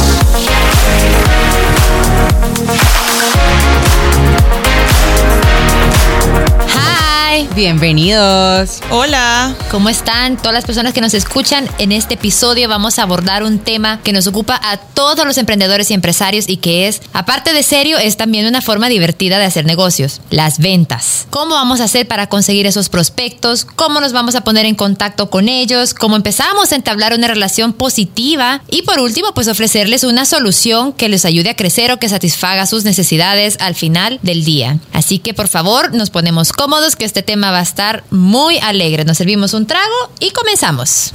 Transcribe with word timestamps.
Bienvenidos. 7.54 8.80
Hola. 8.90 9.54
¿Cómo 9.70 9.88
están 9.88 10.36
todas 10.36 10.54
las 10.54 10.64
personas 10.64 10.92
que 10.92 11.00
nos 11.00 11.14
escuchan? 11.14 11.68
En 11.78 11.92
este 11.92 12.14
episodio 12.14 12.68
vamos 12.68 12.98
a 12.98 13.02
abordar 13.02 13.42
un 13.42 13.58
tema 13.58 14.00
que 14.02 14.12
nos 14.12 14.26
ocupa 14.26 14.58
a 14.62 14.76
todos 14.76 15.26
los 15.26 15.36
emprendedores 15.38 15.90
y 15.90 15.94
empresarios 15.94 16.48
y 16.48 16.56
que 16.56 16.88
es, 16.88 17.02
aparte 17.12 17.52
de 17.52 17.62
serio, 17.62 17.98
es 17.98 18.16
también 18.16 18.46
una 18.46 18.62
forma 18.62 18.88
divertida 18.88 19.38
de 19.38 19.44
hacer 19.44 19.64
negocios, 19.64 20.20
las 20.30 20.58
ventas. 20.58 21.26
¿Cómo 21.30 21.54
vamos 21.54 21.80
a 21.80 21.84
hacer 21.84 22.06
para 22.06 22.28
conseguir 22.28 22.66
esos 22.66 22.88
prospectos? 22.88 23.64
¿Cómo 23.64 24.00
nos 24.00 24.12
vamos 24.12 24.34
a 24.34 24.44
poner 24.44 24.64
en 24.64 24.74
contacto 24.74 25.28
con 25.28 25.48
ellos? 25.48 25.94
¿Cómo 25.94 26.16
empezamos 26.16 26.72
a 26.72 26.76
entablar 26.76 27.12
una 27.12 27.28
relación 27.28 27.72
positiva? 27.72 28.62
Y 28.70 28.82
por 28.82 29.00
último, 29.00 29.34
pues 29.34 29.48
ofrecerles 29.48 30.04
una 30.04 30.24
solución 30.24 30.92
que 30.92 31.08
les 31.08 31.24
ayude 31.24 31.50
a 31.50 31.56
crecer 31.56 31.92
o 31.92 31.98
que 31.98 32.08
satisfaga 32.08 32.66
sus 32.66 32.84
necesidades 32.84 33.56
al 33.60 33.74
final 33.74 34.20
del 34.22 34.44
día. 34.44 34.78
Así 34.92 35.18
que 35.18 35.34
por 35.34 35.48
favor, 35.48 35.94
nos 35.94 36.10
ponemos 36.10 36.52
cómodos 36.52 36.96
que 36.96 37.04
este 37.04 37.22
tema 37.22 37.31
va 37.40 37.58
a 37.58 37.62
estar 37.62 38.04
muy 38.10 38.58
alegre. 38.58 39.04
Nos 39.04 39.18
servimos 39.18 39.54
un 39.54 39.66
trago 39.66 40.10
y 40.20 40.30
comenzamos. 40.30 41.10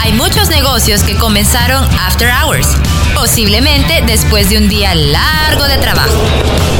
Hay 0.00 0.12
muchos 0.12 0.48
negocios 0.48 1.02
que 1.02 1.14
comenzaron 1.16 1.84
after 2.00 2.30
hours, 2.30 2.68
posiblemente 3.14 4.02
después 4.06 4.48
de 4.48 4.58
un 4.58 4.68
día 4.68 4.94
largo 4.94 5.64
de 5.64 5.76
trabajo. 5.76 6.79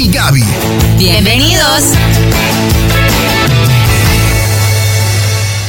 Gaby. 0.07 0.43
Bienvenidos. 0.97 1.93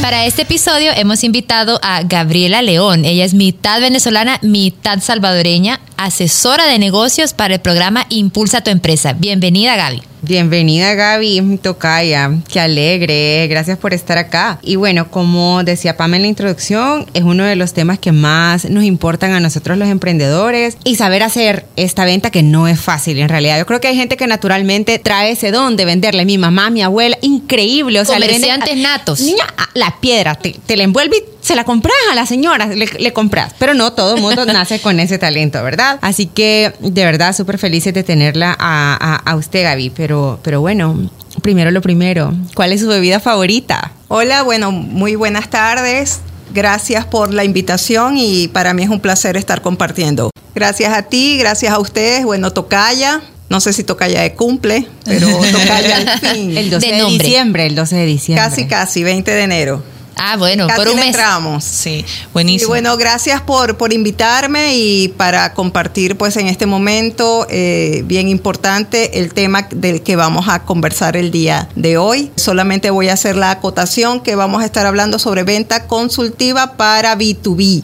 Para 0.01 0.25
este 0.25 0.43
episodio 0.43 0.91
hemos 0.97 1.23
invitado 1.23 1.79
a 1.83 2.03
Gabriela 2.03 2.63
León. 2.63 3.05
Ella 3.05 3.25
es 3.25 3.35
mitad 3.35 3.81
venezolana, 3.81 4.39
mitad 4.43 5.01
salvadoreña, 5.01 5.81
asesora 6.03 6.67
de 6.67 6.81
negocios 6.81 7.33
para 7.33 7.55
el 7.55 7.61
programa 7.61 8.07
Impulsa 8.09 8.61
tu 8.63 8.71
empresa. 8.71 9.13
Bienvenida, 9.13 9.77
Gaby. 9.77 10.03
Bienvenida 10.25 10.95
Gaby, 10.95 11.59
tocaya, 11.61 12.31
qué 12.49 12.61
alegre, 12.61 13.49
gracias 13.49 13.77
por 13.77 13.93
estar 13.93 14.19
acá. 14.19 14.61
Y 14.63 14.77
bueno, 14.77 15.11
como 15.11 15.65
decía 15.65 15.97
Pam 15.97 16.15
en 16.15 16.23
la 16.23 16.29
introducción, 16.29 17.07
es 17.13 17.25
uno 17.25 17.43
de 17.43 17.57
los 17.57 17.73
temas 17.73 17.99
que 17.99 18.13
más 18.13 18.71
nos 18.71 18.85
importan 18.85 19.33
a 19.33 19.41
nosotros 19.41 19.79
los 19.79 19.89
emprendedores 19.89 20.77
y 20.85 20.95
saber 20.95 21.25
hacer 21.25 21.67
esta 21.75 22.05
venta 22.05 22.31
que 22.31 22.45
no 22.45 22.69
es 22.69 22.79
fácil 22.79 23.19
en 23.19 23.29
realidad. 23.29 23.59
Yo 23.59 23.67
creo 23.67 23.81
que 23.81 23.89
hay 23.89 23.97
gente 23.97 24.17
que 24.17 24.29
naturalmente 24.29 25.01
trae 25.01 25.33
ese 25.33 25.51
don 25.51 25.77
de 25.77 25.85
venderle, 25.85 26.25
mi 26.25 26.39
mamá, 26.39 26.71
mi 26.71 26.83
abuela, 26.83 27.19
increíble. 27.21 28.01
O 28.01 28.05
sea, 28.05 28.15
Comerciantes 28.15 28.77
natos. 28.77 29.21
Niña, 29.23 29.47
la 29.75 29.97
piedra, 30.01 30.37
te, 30.37 30.55
te 30.67 30.77
la 30.77 30.85
envuelve 30.85 31.17
y 31.17 31.42
se 31.53 31.57
la 31.57 31.65
compras 31.65 31.95
a 32.11 32.15
la 32.15 32.25
señora, 32.25 32.67
le, 32.67 33.13
compras. 33.13 33.53
Pero 33.59 33.75
no, 33.75 33.93
todo 33.93 34.17
el 34.17 34.23
mundo 34.23 34.47
nace 34.53 34.81
con 34.81 34.99
ese 35.01 35.19
talento, 35.19 35.63
¿verdad? 35.63 35.99
Así 36.01 36.27
que 36.27 36.73
de 36.81 37.05
verdad 37.05 37.37
súper 37.37 37.59
felices 37.59 37.93
de 37.93 38.03
tenerla 38.03 38.57
a, 38.59 39.17
a, 39.17 39.37
usted, 39.37 39.65
Gaby. 39.65 39.91
Pero, 39.91 40.41
pero 40.43 40.63
bueno, 40.63 41.11
primero 41.43 41.71
lo 41.71 41.83
primero, 41.83 42.33
¿cuál 42.55 42.73
es 42.73 42.81
su 42.81 42.89
bebida 42.89 43.21
favorita? 43.21 43.93
Hola, 44.09 44.43
bueno, 44.43 44.73
muy 44.73 45.15
buenas 45.15 45.51
tardes. 45.51 46.21
Gracias 46.55 47.05
por 47.05 47.35
la 47.35 47.45
invitación 47.45 48.17
y 48.17 48.49
para 48.49 48.73
mí 48.73 48.83
es 48.83 48.89
un 48.89 49.01
placer 49.01 49.37
estar 49.37 49.61
compartiendo. 49.61 50.31
Gracias 50.55 50.97
a 50.97 51.03
ti, 51.03 51.37
gracias 51.39 51.73
a 51.73 51.79
ustedes. 51.79 52.25
Bueno, 52.25 52.51
Tocaya, 52.53 53.21
no 53.51 53.61
sé 53.61 53.75
si 53.75 53.85
Tocaya 53.85 54.23
de 54.23 54.33
cumple, 54.33 54.87
pero 55.05 55.27
Tocaya 55.53 55.97
al 55.97 56.19
fin. 56.35 56.57
El 56.57 56.71
12 56.71 56.87
de 56.93 57.05
diciembre, 57.05 57.67
el 57.67 57.75
12 57.75 57.97
de 57.97 58.07
diciembre. 58.07 58.43
Casi, 58.43 58.67
casi, 58.67 59.03
20 59.03 59.31
de 59.31 59.43
enero. 59.43 59.92
Ah, 60.17 60.37
bueno, 60.37 60.67
por 60.77 60.89
un 60.89 60.97
mes. 60.97 61.07
Entramos. 61.07 61.65
Sí, 61.65 62.05
buenísimo. 62.33 62.67
Y 62.67 62.69
bueno, 62.69 62.97
gracias 62.97 63.41
por, 63.41 63.77
por 63.77 63.93
invitarme 63.93 64.77
y 64.77 65.09
para 65.09 65.53
compartir 65.55 66.17
pues 66.17 66.37
en 66.37 66.49
este 66.49 66.67
momento 66.67 67.47
eh, 67.51 68.03
bien 68.07 68.29
importante 68.29 69.19
el 69.19 69.35
tema 69.35 69.69
del 69.71 70.03
que 70.03 70.17
vamos 70.17 70.49
a 70.49 70.65
conversar 70.65 71.17
el 71.17 71.31
día 71.31 71.69
de 71.75 71.99
hoy. 71.99 72.31
Solamente 72.37 72.91
voy 72.91 73.09
a 73.09 73.15
hacer 73.15 73.37
la 73.37 73.51
acotación 73.51 74.21
que 74.21 74.37
vamos 74.37 74.63
a 74.63 74.67
estar 74.67 74.87
hablando 74.87 75.19
sobre 75.19 75.43
venta 75.43 75.87
consultiva 75.87 76.77
para 76.77 77.17
B2B, 77.17 77.83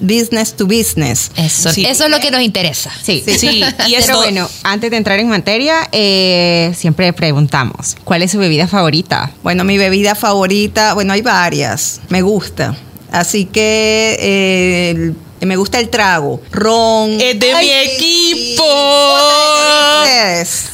business 0.00 0.54
to 0.54 0.66
business. 0.66 1.30
Eso, 1.36 1.70
eso 1.70 2.04
es 2.04 2.10
lo 2.10 2.20
que 2.20 2.30
nos 2.30 2.42
interesa. 2.42 2.90
Sí, 3.02 3.22
sí. 3.26 3.62
Y 3.86 3.94
eso, 3.94 4.16
bueno, 4.16 4.48
antes 4.62 4.90
de 4.90 4.96
entrar 4.96 5.18
en 5.18 5.28
materia, 5.28 5.88
eh, 5.90 6.72
siempre 6.76 7.12
preguntamos, 7.12 7.96
¿cuál 8.04 8.22
es 8.22 8.30
su 8.30 8.38
bebida 8.38 8.68
favorita? 8.68 9.32
Bueno, 9.42 9.64
mi 9.64 9.78
bebida 9.78 10.14
favorita, 10.14 10.94
bueno, 10.94 11.12
hay 11.12 11.22
varias 11.22 11.39
me 12.08 12.22
gusta. 12.22 12.76
Así 13.10 13.46
que 13.46 14.16
eh, 14.20 15.14
me 15.40 15.56
gusta 15.56 15.78
el 15.78 15.88
trago. 15.88 16.40
Ron. 16.50 17.20
Es 17.20 17.38
de 17.38 17.54
mi 17.54 17.70
equipo. 17.70 18.64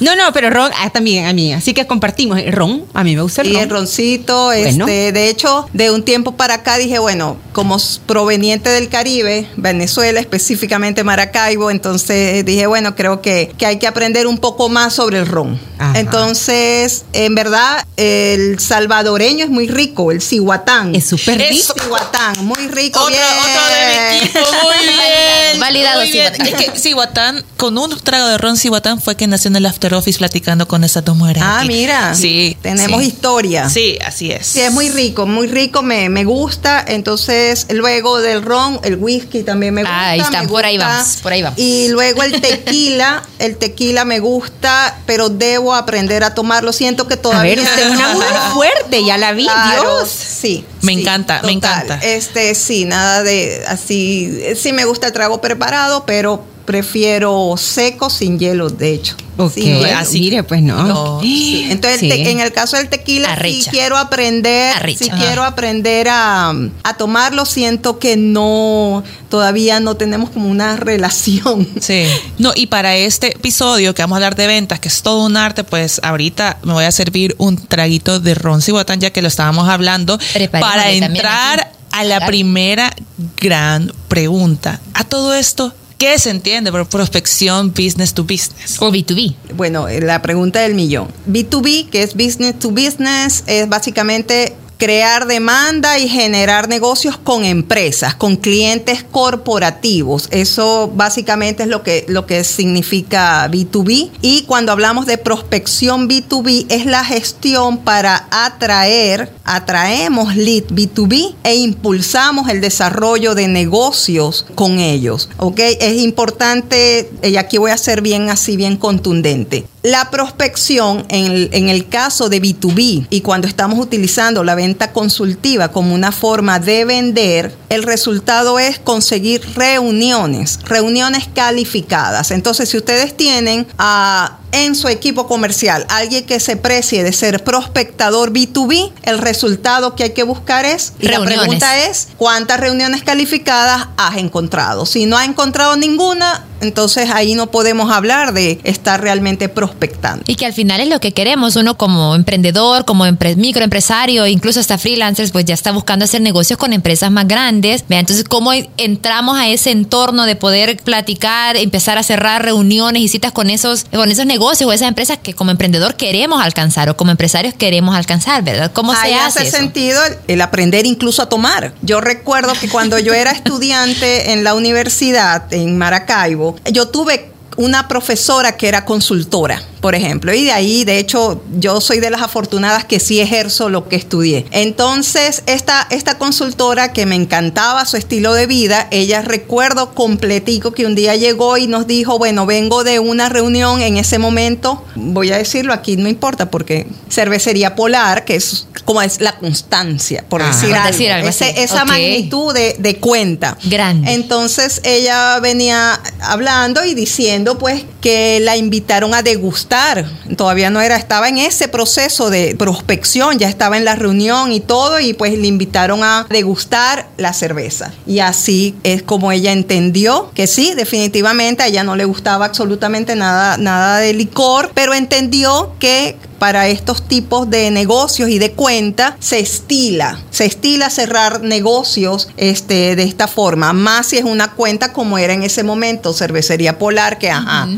No, 0.01 0.17
no, 0.17 0.33
pero 0.33 0.51
ron 0.51 0.71
ah, 0.77 0.91
también 0.91 1.27
a 1.27 1.33
mí. 1.33 1.53
Así 1.53 1.73
que 1.75 1.87
compartimos. 1.87 2.39
El 2.39 2.53
ron, 2.53 2.85
a 2.95 3.05
mí 3.05 3.15
me 3.17 3.23
gusta 3.23 3.43
el 3.43 3.53
y 3.53 3.57
el 3.57 3.71
roncito. 3.71 4.53
Este, 4.53 5.13
de 5.13 5.29
hecho, 5.29 5.69
de 5.73 5.91
un 5.91 6.05
tiempo 6.05 6.33
para 6.33 6.55
acá 6.55 6.79
dije, 6.79 6.99
bueno, 6.99 7.37
como 7.53 7.77
proveniente 8.07 8.69
del 8.71 8.89
Caribe, 8.89 9.49
Venezuela, 9.57 10.21
específicamente 10.21 11.05
Maracaibo, 11.05 11.71
entonces 11.71 12.45
dije, 12.45 12.67
bueno, 12.67 12.95
creo 12.95 13.23
que, 13.23 13.53
que 13.57 13.67
hay 13.67 13.79
que 13.79 13.87
aprender 13.87 14.27
un 14.27 14.39
poco 14.39 14.69
más 14.69 14.95
sobre 14.95 15.19
el 15.19 15.27
ron. 15.27 15.59
Entonces, 15.95 17.05
en 17.13 17.35
verdad, 17.35 17.87
el 17.97 18.59
salvadoreño 18.59 19.45
es 19.45 19.51
muy 19.51 19.69
rico, 19.69 20.11
el 20.11 20.23
cihuatán. 20.23 20.95
Es 20.95 21.07
súper 21.07 21.39
rico. 21.39 21.75
El 21.75 21.83
cihuatán, 21.83 22.45
muy 22.45 22.69
rico. 22.69 23.01
Otro, 23.01 23.15
de 23.15 24.11
mi 24.11 24.17
equipo, 24.19 24.41
muy 24.63 24.87
bien. 24.87 25.61
Validado, 25.61 26.01
muy 26.01 26.13
bien. 26.13 26.33
Es 26.35 26.55
que 26.55 26.79
cihuatán, 26.79 27.45
con 27.57 27.77
un 27.79 27.99
trago 28.01 28.27
de 28.29 28.39
ron 28.39 28.57
cihuatán 28.57 29.01
fue 29.01 29.17
que 29.17 29.27
nació 29.27 29.49
en 29.49 29.57
el 29.57 29.67
After 29.67 29.95
Office 29.95 30.19
platicando 30.19 30.69
con 30.69 30.85
esas 30.85 31.05
dos 31.05 31.17
mujeres. 31.17 31.43
Ah, 31.45 31.65
mira. 31.67 32.15
Sí. 32.15 32.57
Tenemos 32.63 33.03
historia. 33.03 33.69
Sí, 33.69 33.99
así 34.05 34.31
es. 34.31 34.47
Sí, 34.47 34.61
es 34.61 34.73
muy 34.73 34.89
rico, 34.89 35.27
muy 35.27 35.47
rico, 35.47 35.83
me, 35.83 36.09
me 36.09 36.25
gusta. 36.25 36.85
Entonces, 36.87 37.67
luego 37.71 38.21
del 38.21 38.43
ron, 38.43 38.81
el 38.83 38.97
whisky 38.97 39.43
también 39.43 39.75
me 39.75 39.83
gusta. 39.83 40.09
ahí 40.11 40.21
está, 40.21 40.43
por 40.45 40.65
ahí 40.65 40.79
vamos, 40.79 41.19
por 41.23 41.33
ahí 41.33 41.43
vamos. 41.43 41.59
Y 41.59 41.89
luego 41.89 42.23
el 42.23 42.41
tequila, 42.41 43.23
el 43.39 43.57
tequila 43.57 44.05
me 44.05 44.21
gusta, 44.21 44.99
pero 45.07 45.29
debo 45.29 45.75
aprender 45.75 46.25
a 46.25 46.35
tomarlo. 46.35 46.73
Siento 46.73 47.09
que 47.09 47.17
todavía. 47.17 47.53
A 47.53 47.57
ver, 47.57 47.61
usted 47.61 47.87
es 47.87 47.91
una 47.97 48.13
mujer 48.15 48.37
fuerte, 48.53 49.05
ya 49.05 49.19
la 49.19 49.33
vi, 49.33 49.49
Dios. 49.73 50.09
Sí. 50.09 50.65
Me 50.83 50.93
encanta, 50.93 51.43
me 51.43 51.53
encanta. 51.53 51.99
Este, 52.03 52.55
sí, 52.55 52.85
nada 52.85 53.23
de 53.23 53.65
así. 53.67 54.41
Sí 54.55 54.73
me 54.73 54.85
gusta 54.85 55.09
el 55.09 55.13
trago 55.13 55.41
preparado, 55.41 56.05
pero 56.07 56.45
prefiero 56.67 57.55
seco 57.57 58.11
sin 58.11 58.39
hielo, 58.39 58.69
de 58.69 58.93
hecho. 58.93 59.17
Ok, 59.39 59.53
así. 59.95 60.21
Mire, 60.21 60.43
pues 60.43 60.63
no. 60.63 61.21
Entonces, 61.25 62.03
en 62.03 62.41
el 62.41 62.53
caso 62.53 62.77
del 62.77 62.89
tequila, 62.89 63.39
si 63.43 63.65
quiero 63.71 63.97
aprender, 63.97 64.75
si 64.97 65.09
quiero 65.11 65.45
aprender 65.45 66.09
a, 66.11 66.53
tomarlo, 66.99 67.45
siento 67.45 67.99
que 67.99 68.17
no, 68.17 69.05
todavía 69.29 69.81
no 69.81 69.97
tenemos 69.97 70.31
como 70.31 70.49
una 70.49 70.77
relación. 70.77 71.69
Sí. 71.81 72.07
No, 72.39 72.53
y 72.55 72.67
para 72.67 72.97
este 72.97 73.29
episodio 73.29 73.95
que 73.95 74.03
vamos 74.03 74.17
a 74.17 74.19
hablar 74.19 74.35
de 74.35 74.47
ventas, 74.47 74.81
que 74.81 74.89
es 74.89 75.03
todo 75.03 75.25
un 75.25 75.37
arte, 75.37 75.63
pues 75.63 76.01
ahorita 76.03 76.59
me 76.63 76.73
voy 76.73 76.85
a 76.85 76.91
servir 76.91 77.35
un 77.39 77.57
traguito 77.57 78.19
de 78.19 78.35
ron 78.35 78.61
botán 78.69 79.01
ya 79.01 79.11
que 79.11 79.23
lo 79.23 79.29
estábamos 79.29 79.69
hablando, 79.69 80.19
para 80.51 80.91
entrar 80.91 81.76
a 81.97 82.05
la 82.05 82.27
primera 82.27 82.95
gran 83.41 83.91
pregunta. 84.09 84.81
A 84.95 85.05
todo 85.05 85.35
esto, 85.35 85.75
¿Qué 85.99 86.19
se 86.19 86.29
entiende 86.29 86.71
por 86.71 86.87
prospección 86.91 87.71
business 87.71 88.13
to 88.13 88.23
business? 88.23 88.77
O 88.81 88.93
B2B. 88.93 89.35
Bueno, 89.55 89.89
la 89.89 90.21
pregunta 90.21 90.61
del 90.61 90.75
millón. 90.75 91.09
B2B, 91.27 91.89
que 91.89 92.03
es 92.03 92.13
business 92.13 92.59
to 92.59 92.71
business, 92.71 93.45
es 93.47 93.67
básicamente 93.67 94.55
crear 94.77 95.27
demanda 95.27 95.99
y 95.99 96.09
generar 96.09 96.69
negocios 96.69 97.17
con 97.17 97.45
empresas, 97.45 98.15
con 98.15 98.37
clientes 98.37 99.05
corporativos. 99.05 100.29
Eso 100.31 100.91
básicamente 100.95 101.65
es 101.65 101.69
lo 101.69 101.83
que, 101.83 102.05
lo 102.09 102.27
que 102.27 102.45
significa 102.45 103.49
B2B. 103.51 104.11
Y 104.23 104.43
cuando 104.43 104.73
hablamos 104.73 105.07
de 105.07 105.19
prospección 105.19 106.09
B2B, 106.09 106.67
es 106.69 106.87
la 106.87 107.05
gestión 107.05 107.79
para 107.79 108.29
atraer, 108.31 109.33
atraemos 109.45 110.37
lead 110.37 110.65
B2B 110.65 111.35
e 111.45 111.57
impulsamos 111.57 112.49
el 112.49 112.61
desarrollo 112.61 113.35
de 113.35 113.49
negocios 113.49 114.47
con 114.55 114.79
ellos. 114.79 115.29
¿Ok? 115.39 115.61
Es 115.61 115.97
importante, 116.03 117.11
y 117.23 117.37
aquí 117.37 117.59
voy 117.59 117.71
a 117.71 117.79
ser 117.79 118.03
bien 118.03 118.31
así, 118.31 118.57
bien 118.57 118.77
contundente. 118.77 119.65
La 119.87 120.11
prospección 120.11 121.07
en 121.11 121.69
el 121.69 121.89
caso 121.89 122.29
de 122.29 122.43
B2B 122.43 123.07
y 123.09 123.21
cuando 123.21 123.47
estamos 123.47 123.79
utilizando 123.79 124.43
la 124.43 124.57
venta 124.57 124.91
consultiva 124.91 125.69
como 125.69 125.95
una 125.95 126.11
forma 126.11 126.59
de 126.59 126.85
vender, 126.85 127.55
el 127.69 127.85
resultado 127.85 128.59
es 128.59 128.81
conseguir 128.81 129.43
reuniones, 129.55 130.59
reuniones 130.65 131.29
calificadas. 131.33 132.33
Entonces, 132.33 132.69
si 132.69 132.79
ustedes 132.79 133.17
tienen 133.17 133.65
a 133.79 134.39
en 134.65 134.75
su 134.75 134.89
equipo 134.89 135.27
comercial 135.27 135.85
alguien 135.89 136.25
que 136.25 136.41
se 136.41 136.57
precie 136.57 137.05
de 137.05 137.13
ser 137.13 137.45
prospectador 137.45 138.33
B2B, 138.33 138.93
el 139.03 139.19
resultado 139.19 139.95
que 139.95 140.05
hay 140.05 140.11
que 140.11 140.23
buscar 140.23 140.65
es, 140.65 140.95
y 140.99 141.09
la 141.09 141.21
pregunta 141.21 141.87
es, 141.87 142.09
¿cuántas 142.17 142.59
reuniones 142.59 143.03
calificadas 143.03 143.89
has 143.97 144.17
encontrado? 144.17 144.87
Si 144.87 145.05
no 145.05 145.19
ha 145.19 145.25
encontrado 145.25 145.77
ninguna, 145.77 146.47
entonces 146.61 147.11
ahí 147.11 147.35
no 147.35 147.49
podemos 147.49 147.93
hablar 147.93 148.33
de 148.33 148.59
estar 148.65 149.01
realmente 149.01 149.51
prospectando. 149.51 150.25
Y 150.27 150.37
que 150.37 150.47
al 150.47 150.55
final 150.55 150.81
es 150.81 150.89
lo 150.89 151.01
que 151.01 151.13
queremos, 151.13 151.57
uno 151.57 151.77
como 151.77 152.15
emprendedor, 152.15 152.87
como 152.87 153.05
microempresario, 153.37 154.27
incluso 154.27 154.61
hasta 154.61 154.79
freelancers, 154.79 155.33
pues 155.33 155.45
ya 155.45 155.55
está 155.55 155.73
buscando 155.73 156.07
hacer 156.07 156.23
negocios 156.23 156.59
con 156.59 156.73
empresas 156.73 157.11
más 157.11 157.29
grandes. 157.29 157.85
Entonces, 157.91 158.25
¿cómo 158.25 158.53
entramos 158.79 159.37
a 159.39 159.49
ese 159.49 159.71
entorno 159.71 160.25
de 160.25 160.37
poder 160.37 160.79
platicar, 160.79 161.57
empezar 161.57 161.99
a 161.99 162.03
cerrar 162.03 162.43
reuniones 162.43 163.03
y 163.03 163.09
citas 163.09 163.33
con 163.33 163.51
esos, 163.51 163.85
con 163.93 164.11
esos 164.11 164.25
negocios 164.25 164.46
o 164.47 164.73
esas 164.73 164.89
empresas 164.89 165.19
que 165.19 165.35
como 165.35 165.51
emprendedor 165.51 165.97
queremos 165.97 166.43
alcanzar 166.43 166.89
o 166.89 166.97
como 166.97 167.11
empresarios 167.11 167.55
queremos 167.55 167.95
alcanzar, 167.97 168.43
¿verdad? 168.43 168.71
¿Cómo 168.73 168.95
se 168.95 169.15
hace? 169.15 169.41
hace 169.41 169.51
sentido 169.51 170.01
el 170.29 170.41
aprender 170.41 170.87
incluso 170.87 171.23
a 171.23 171.29
tomar. 171.29 171.75
Yo 171.83 172.01
recuerdo 172.01 172.53
que 172.55 172.69
cuando 172.69 172.99
yo 172.99 173.13
era 173.13 173.31
estudiante 173.33 174.33
en 174.33 174.45
la 174.45 174.55
universidad 174.55 175.53
en 175.53 175.77
Maracaibo, 175.79 176.57
yo 176.71 176.89
tuve 176.89 177.31
una 177.57 177.89
profesora 177.89 178.57
que 178.57 178.69
era 178.69 178.85
consultora 178.85 179.63
por 179.81 179.95
ejemplo. 179.95 180.35
Y 180.35 180.45
de 180.45 180.53
ahí, 180.53 180.85
de 180.85 180.99
hecho, 180.99 181.43
yo 181.59 181.81
soy 181.81 182.01
de 182.01 182.11
las 182.11 182.23
afortunadas 182.23 182.85
que 182.85 183.01
sí 183.01 183.21
ejerzo 183.21 183.69
lo 183.69 183.89
que 183.89 183.97
estudié. 183.97 184.47
Entonces, 184.51 185.43
esta, 185.47 185.87
esta 185.91 186.19
consultora 186.19 186.93
que 186.93 187.07
me 187.07 187.15
encantaba 187.15 187.85
su 187.85 187.97
estilo 187.97 188.35
de 188.35 188.47
vida, 188.47 188.89
ella 188.91 189.23
recuerdo 189.23 189.95
completico 189.95 190.73
que 190.73 190.87
un 190.87 190.95
día 190.95 191.17
llegó 191.17 191.57
y 191.57 191.67
nos 191.67 191.87
dijo, 191.87 192.19
bueno, 192.19 192.47
vengo 192.47 192.85
de 192.85 192.99
una 192.99 193.29
reunión 193.29 193.81
en 193.81 193.97
ese 193.97 194.19
momento, 194.19 194.85
voy 194.95 195.33
a 195.33 195.39
decirlo 195.39 195.73
aquí, 195.73 195.97
no 195.97 196.09
importa, 196.09 196.51
porque 196.51 196.87
cervecería 197.11 197.75
polar, 197.75 198.25
que 198.25 198.37
es 198.37 198.67
como 198.85 199.03
es 199.03 199.21
la 199.21 199.37
constancia, 199.37 200.25
por 200.29 200.43
decir 200.45 200.73
algo, 201.11 201.29
esa 201.29 201.85
magnitud 201.85 202.55
de, 202.55 202.77
de 202.79 202.97
cuenta. 202.97 203.59
Grande. 203.65 204.13
Entonces, 204.13 204.81
ella 204.85 205.41
venía 205.41 206.01
hablando 206.21 206.85
y 206.85 206.95
diciendo, 206.95 207.59
pues, 207.59 207.85
que 208.07 208.39
la 208.39 208.57
invitaron 208.57 209.15
a 209.15 209.23
degustar 209.23 210.07
Todavía 210.37 210.71
no 210.71 210.81
era, 210.81 210.97
estaba 210.97 211.29
en 211.29 211.39
ese 211.39 211.69
proceso 211.69 212.31
de 212.31 212.55
prospección, 212.57 213.39
ya 213.39 213.49
estaba 213.49 213.77
en 213.77 213.85
la 213.85 213.95
reunión 213.95 214.53
y 214.53 214.61
todo, 214.61 214.99
y 214.99 215.13
pues 215.13 215.37
le 215.39 215.47
invitaron 215.47 216.03
a 216.03 216.27
degustar 216.29 217.09
la 217.17 217.33
cerveza. 217.33 217.93
Y 218.07 218.19
así 218.19 218.75
es 218.83 219.03
como 219.03 219.33
ella 219.33 219.53
entendió 219.53 220.31
que 220.35 220.47
sí, 220.47 220.75
definitivamente 220.75 221.63
a 221.63 221.69
ella 221.69 221.85
no 221.85 221.97
le 221.97 222.05
gustaba 222.05 222.45
absolutamente 222.45 223.15
nada, 223.17 223.57
nada 223.57 223.99
de 223.99 224.13
licor, 224.13 224.71
pero 224.75 224.95
entendió 224.95 225.73
que 225.79 226.17
para 226.39 226.69
estos 226.69 227.07
tipos 227.07 227.49
de 227.51 227.71
negocios 227.71 228.29
y 228.29 228.39
de 228.39 228.53
cuenta 228.53 229.17
se 229.21 229.39
estila, 229.39 230.21
se 230.31 230.47
estila 230.47 230.91
cerrar 230.91 231.43
negocios 231.43 232.29
este, 232.37 232.97
de 232.97 233.03
esta 233.03 233.29
forma, 233.29 233.73
más 233.73 234.09
si 234.09 234.19
es 234.19 234.25
una 234.25 234.53
cuenta 234.53 234.93
como 234.93 235.19
era 235.19 235.33
en 235.33 235.43
ese 235.43 235.63
momento, 235.63 236.13
cervecería 236.13 236.79
polar, 236.79 237.19
que 237.19 237.31
ajá. 237.31 237.69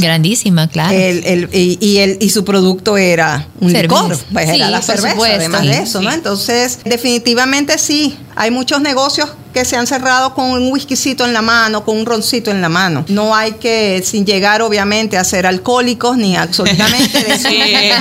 grandísima, 0.00 0.68
claro. 0.68 0.96
El, 0.96 1.48
y, 1.52 1.98
el, 1.98 2.18
y 2.20 2.30
su 2.30 2.44
producto 2.44 2.96
era 2.96 3.46
un 3.60 3.72
licor, 3.72 4.18
pues 4.32 4.48
era 4.48 4.70
la 4.70 4.82
cerveza, 4.82 5.16
además 5.24 5.62
de 5.62 5.78
eso, 5.78 6.00
¿no? 6.00 6.12
Entonces, 6.12 6.80
definitivamente 6.84 7.78
sí, 7.78 8.16
hay 8.36 8.50
muchos 8.50 8.80
negocios 8.80 9.30
que 9.52 9.64
se 9.64 9.76
han 9.76 9.86
cerrado 9.86 10.34
con 10.34 10.50
un 10.50 10.72
whiskycito 10.72 11.24
en 11.24 11.32
la 11.32 11.42
mano, 11.42 11.84
con 11.84 11.98
un 11.98 12.06
roncito 12.06 12.50
en 12.50 12.60
la 12.60 12.68
mano. 12.68 13.04
No 13.08 13.34
hay 13.34 13.52
que, 13.52 14.02
sin 14.04 14.24
llegar 14.24 14.62
obviamente 14.62 15.16
a 15.16 15.24
ser 15.24 15.46
alcohólicos 15.46 16.16
ni 16.16 16.36
absolutamente 16.36 17.18
de 17.18 17.92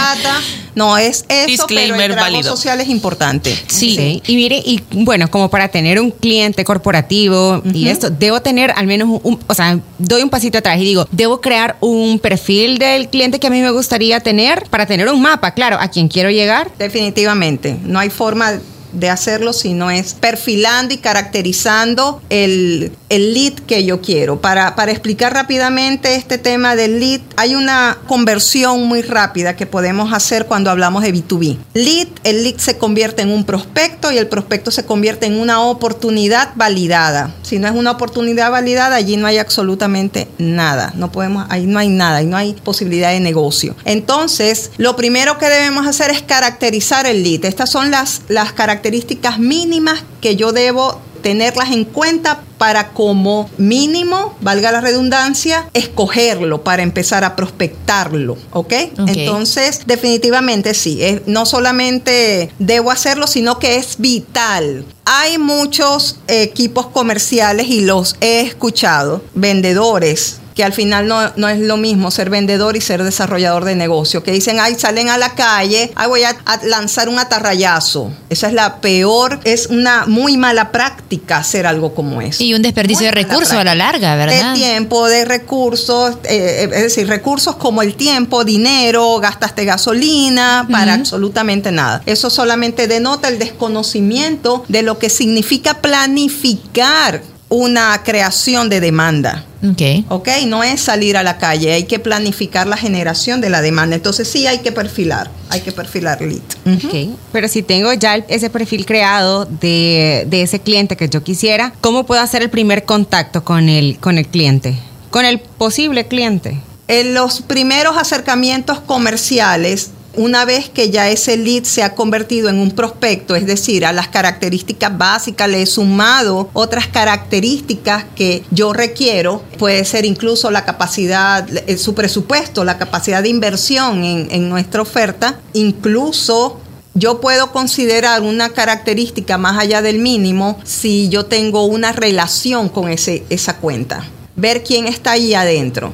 No 0.75 0.97
es 0.97 1.25
eso, 1.27 1.65
pero 1.67 1.95
el 1.95 2.11
trabajo 2.11 2.43
social 2.43 2.79
es 2.81 2.89
importante. 2.89 3.57
Sí. 3.67 4.21
Y 4.25 4.35
mire, 4.35 4.61
y 4.63 4.81
bueno, 4.91 5.29
como 5.29 5.49
para 5.49 5.69
tener 5.69 5.99
un 5.99 6.11
cliente 6.11 6.63
corporativo 6.63 7.61
y 7.73 7.87
esto, 7.89 8.09
debo 8.09 8.41
tener 8.41 8.71
al 8.75 8.87
menos 8.87 9.19
un, 9.23 9.39
o 9.47 9.53
sea, 9.53 9.79
doy 9.97 10.21
un 10.21 10.29
pasito 10.29 10.57
atrás 10.57 10.77
y 10.77 10.83
digo, 10.83 11.07
debo 11.11 11.41
crear 11.41 11.77
un 11.81 12.19
perfil 12.19 12.77
del 12.77 13.09
cliente 13.09 13.39
que 13.39 13.47
a 13.47 13.49
mí 13.49 13.61
me 13.61 13.71
gustaría 13.71 14.19
tener 14.19 14.65
para 14.69 14.85
tener 14.85 15.09
un 15.09 15.21
mapa, 15.21 15.53
claro, 15.53 15.77
a 15.79 15.89
quien 15.89 16.07
quiero 16.07 16.29
llegar. 16.29 16.71
Definitivamente. 16.77 17.77
No 17.83 17.99
hay 17.99 18.09
forma 18.09 18.59
de 18.91 19.09
hacerlo, 19.09 19.53
sino 19.53 19.91
es 19.91 20.13
perfilando 20.13 20.93
y 20.93 20.97
caracterizando 20.97 22.21
el, 22.29 22.91
el 23.09 23.33
lead 23.33 23.53
que 23.53 23.83
yo 23.83 24.01
quiero. 24.01 24.41
Para, 24.41 24.75
para 24.75 24.91
explicar 24.91 25.33
rápidamente 25.33 26.15
este 26.15 26.37
tema 26.37 26.75
del 26.75 26.99
lead, 26.99 27.21
hay 27.35 27.55
una 27.55 27.97
conversión 28.07 28.83
muy 28.85 29.01
rápida 29.01 29.55
que 29.55 29.65
podemos 29.65 30.13
hacer 30.13 30.45
cuando 30.45 30.71
hablamos 30.71 31.03
de 31.03 31.13
B2B. 31.13 31.57
Lead, 31.73 32.07
el 32.23 32.43
lead 32.43 32.57
se 32.57 32.77
convierte 32.77 33.21
en 33.21 33.31
un 33.31 33.43
prospecto 33.43 34.11
y 34.11 34.17
el 34.17 34.27
prospecto 34.27 34.71
se 34.71 34.85
convierte 34.85 35.25
en 35.25 35.39
una 35.39 35.61
oportunidad 35.61 36.51
validada. 36.55 37.33
Si 37.41 37.59
no 37.59 37.67
es 37.67 37.73
una 37.73 37.91
oportunidad 37.91 38.51
validada, 38.51 38.95
allí 38.95 39.17
no 39.17 39.27
hay 39.27 39.37
absolutamente 39.37 40.27
nada. 40.37 40.93
No 40.95 41.11
podemos, 41.11 41.45
ahí 41.49 41.65
no 41.65 41.79
hay 41.79 41.89
nada, 41.89 42.17
ahí 42.17 42.25
no 42.25 42.37
hay 42.37 42.53
posibilidad 42.53 43.11
de 43.11 43.19
negocio. 43.19 43.75
Entonces, 43.85 44.71
lo 44.77 44.95
primero 44.95 45.37
que 45.37 45.49
debemos 45.49 45.87
hacer 45.87 46.11
es 46.11 46.21
caracterizar 46.21 47.05
el 47.05 47.23
lead. 47.23 47.45
Estas 47.45 47.69
son 47.69 47.91
las, 47.91 48.21
las 48.27 48.53
características 48.53 48.78
características 48.79 49.39
mínimas 49.39 50.03
que 50.21 50.37
yo 50.37 50.53
debo 50.53 51.01
tenerlas 51.21 51.71
en 51.71 51.83
cuenta 51.83 52.43
para 52.59 52.89
como 52.89 53.49
mínimo, 53.57 54.35
valga 54.41 54.71
la 54.71 54.81
redundancia, 54.81 55.67
escogerlo 55.73 56.63
para 56.63 56.83
empezar 56.83 57.23
a 57.23 57.35
prospectarlo, 57.35 58.37
¿ok? 58.51 58.73
Entonces, 59.07 59.81
definitivamente 59.87 60.75
sí, 60.75 61.01
no 61.25 61.47
solamente 61.47 62.51
debo 62.59 62.91
hacerlo, 62.91 63.25
sino 63.25 63.57
que 63.57 63.77
es 63.77 63.95
vital. 63.97 64.85
Hay 65.05 65.39
muchos 65.39 66.19
equipos 66.27 66.87
comerciales 66.87 67.67
y 67.67 67.81
los 67.81 68.15
he 68.19 68.41
escuchado, 68.41 69.23
vendedores 69.33 70.39
que 70.59 70.65
al 70.65 70.73
final 70.73 71.07
no, 71.07 71.47
es 71.47 71.59
lo 71.59 71.77
mismo 71.77 72.11
ser 72.11 72.29
vendedor 72.29 72.75
y 72.75 72.81
ser 72.81 73.01
desarrollador 73.01 73.63
de 73.63 73.75
negocio, 73.75 74.23
que 74.23 74.33
dicen, 74.33 74.57
ay, 74.59 74.75
salen 74.77 75.07
a 75.07 75.17
la 75.17 75.33
calle, 75.33 75.89
ay, 75.95 76.09
voy 76.09 76.23
a, 76.23 76.35
lanzar 76.63 77.07
un 77.07 77.17
atarrayazo. 77.17 78.11
Esa 78.29 78.47
es 78.47 78.53
la 78.53 78.81
peor, 78.81 79.39
es 79.45 79.67
una 79.67 80.05
muy 80.05 80.35
mala 80.35 80.73
práctica 80.73 81.37
hacer 81.37 81.65
algo 81.65 81.95
como 81.95 82.21
eso. 82.21 82.43
Y 82.43 82.48
un 82.53 82.61
desperdicio 82.61 83.05
de 83.05 83.11
recursos 83.11 83.53
a 83.53 83.63
la 83.63 83.75
larga, 83.75 84.15
¿verdad? 84.15 84.53
De 84.53 84.59
tiempo, 84.59 85.07
de 85.07 85.25
recursos, 85.25 86.17
eh, 86.23 86.69
es 86.71 86.81
decir, 86.83 87.07
recursos 87.07 87.55
como 87.55 87.81
el 87.81 87.95
tiempo, 87.95 88.43
dinero, 88.43 89.19
gastaste 89.19 89.65
gasolina, 89.65 90.67
para 90.71 90.93
absolutamente 90.93 91.71
nada. 91.71 92.01
Eso 92.05 92.29
solamente 92.29 92.87
denota 92.87 93.27
el 93.27 93.39
desconocimiento 93.39 94.63
de 94.67 94.83
lo 94.83 94.99
que 94.99 95.09
significa 95.09 95.81
planificar 95.81 97.21
una 97.49 98.01
creación 98.03 98.69
de 98.69 98.79
demanda. 98.79 99.45
Okay. 99.71 100.05
ok. 100.07 100.29
No 100.47 100.63
es 100.63 100.79
salir 100.79 101.17
a 101.17 101.23
la 101.23 101.37
calle, 101.37 101.73
hay 101.73 101.83
que 101.83 101.99
planificar 101.99 102.65
la 102.65 102.77
generación 102.77 103.41
de 103.41 103.49
la 103.49 103.61
demanda. 103.61 103.95
Entonces 103.95 104.27
sí 104.27 104.47
hay 104.47 104.59
que 104.59 104.71
perfilar, 104.71 105.29
hay 105.49 105.61
que 105.61 105.71
perfilar 105.71 106.21
lead. 106.21 106.41
okay. 106.77 107.13
Pero 107.33 107.47
si 107.47 107.61
tengo 107.61 107.91
ya 107.93 108.15
ese 108.15 108.49
perfil 108.49 108.85
creado 108.85 109.45
de, 109.45 110.25
de, 110.29 110.43
ese 110.43 110.59
cliente 110.59 110.95
que 110.95 111.09
yo 111.09 111.23
quisiera, 111.23 111.73
¿cómo 111.81 112.05
puedo 112.05 112.21
hacer 112.21 112.41
el 112.41 112.49
primer 112.49 112.85
contacto 112.85 113.43
con 113.43 113.67
el, 113.67 113.97
con 113.99 114.17
el 114.17 114.27
cliente? 114.27 114.75
Con 115.09 115.25
el 115.25 115.39
posible 115.39 116.07
cliente. 116.07 116.61
En 116.87 117.13
los 117.13 117.41
primeros 117.41 117.97
acercamientos 117.97 118.79
comerciales 118.79 119.91
una 120.15 120.45
vez 120.45 120.69
que 120.69 120.89
ya 120.89 121.09
ese 121.09 121.37
lead 121.37 121.63
se 121.63 121.83
ha 121.83 121.95
convertido 121.95 122.49
en 122.49 122.59
un 122.59 122.71
prospecto, 122.71 123.35
es 123.35 123.45
decir, 123.45 123.85
a 123.85 123.93
las 123.93 124.07
características 124.07 124.97
básicas 124.97 125.49
le 125.49 125.61
he 125.61 125.65
sumado 125.65 126.49
otras 126.53 126.87
características 126.87 128.05
que 128.15 128.43
yo 128.51 128.73
requiero, 128.73 129.43
puede 129.57 129.85
ser 129.85 130.05
incluso 130.05 130.51
la 130.51 130.65
capacidad, 130.65 131.47
su 131.77 131.93
presupuesto, 131.93 132.63
la 132.63 132.77
capacidad 132.77 133.23
de 133.23 133.29
inversión 133.29 134.03
en, 134.03 134.49
nuestra 134.49 134.81
oferta, 134.81 135.39
incluso 135.53 136.59
yo 136.95 137.21
puedo 137.21 137.51
considerar 137.51 138.21
una 138.21 138.49
característica 138.49 139.37
más 139.37 139.59
allá 139.59 139.81
del 139.81 139.99
mínimo 139.99 140.59
si 140.63 141.07
yo 141.09 141.25
tengo 141.25 141.65
una 141.65 141.91
relación 141.91 142.67
con 142.67 142.89
ese, 142.89 143.23
esa 143.29 143.57
cuenta. 143.57 144.05
Ver 144.35 144.63
quién 144.63 144.87
está 144.87 145.11
ahí 145.11 145.33
adentro. 145.33 145.93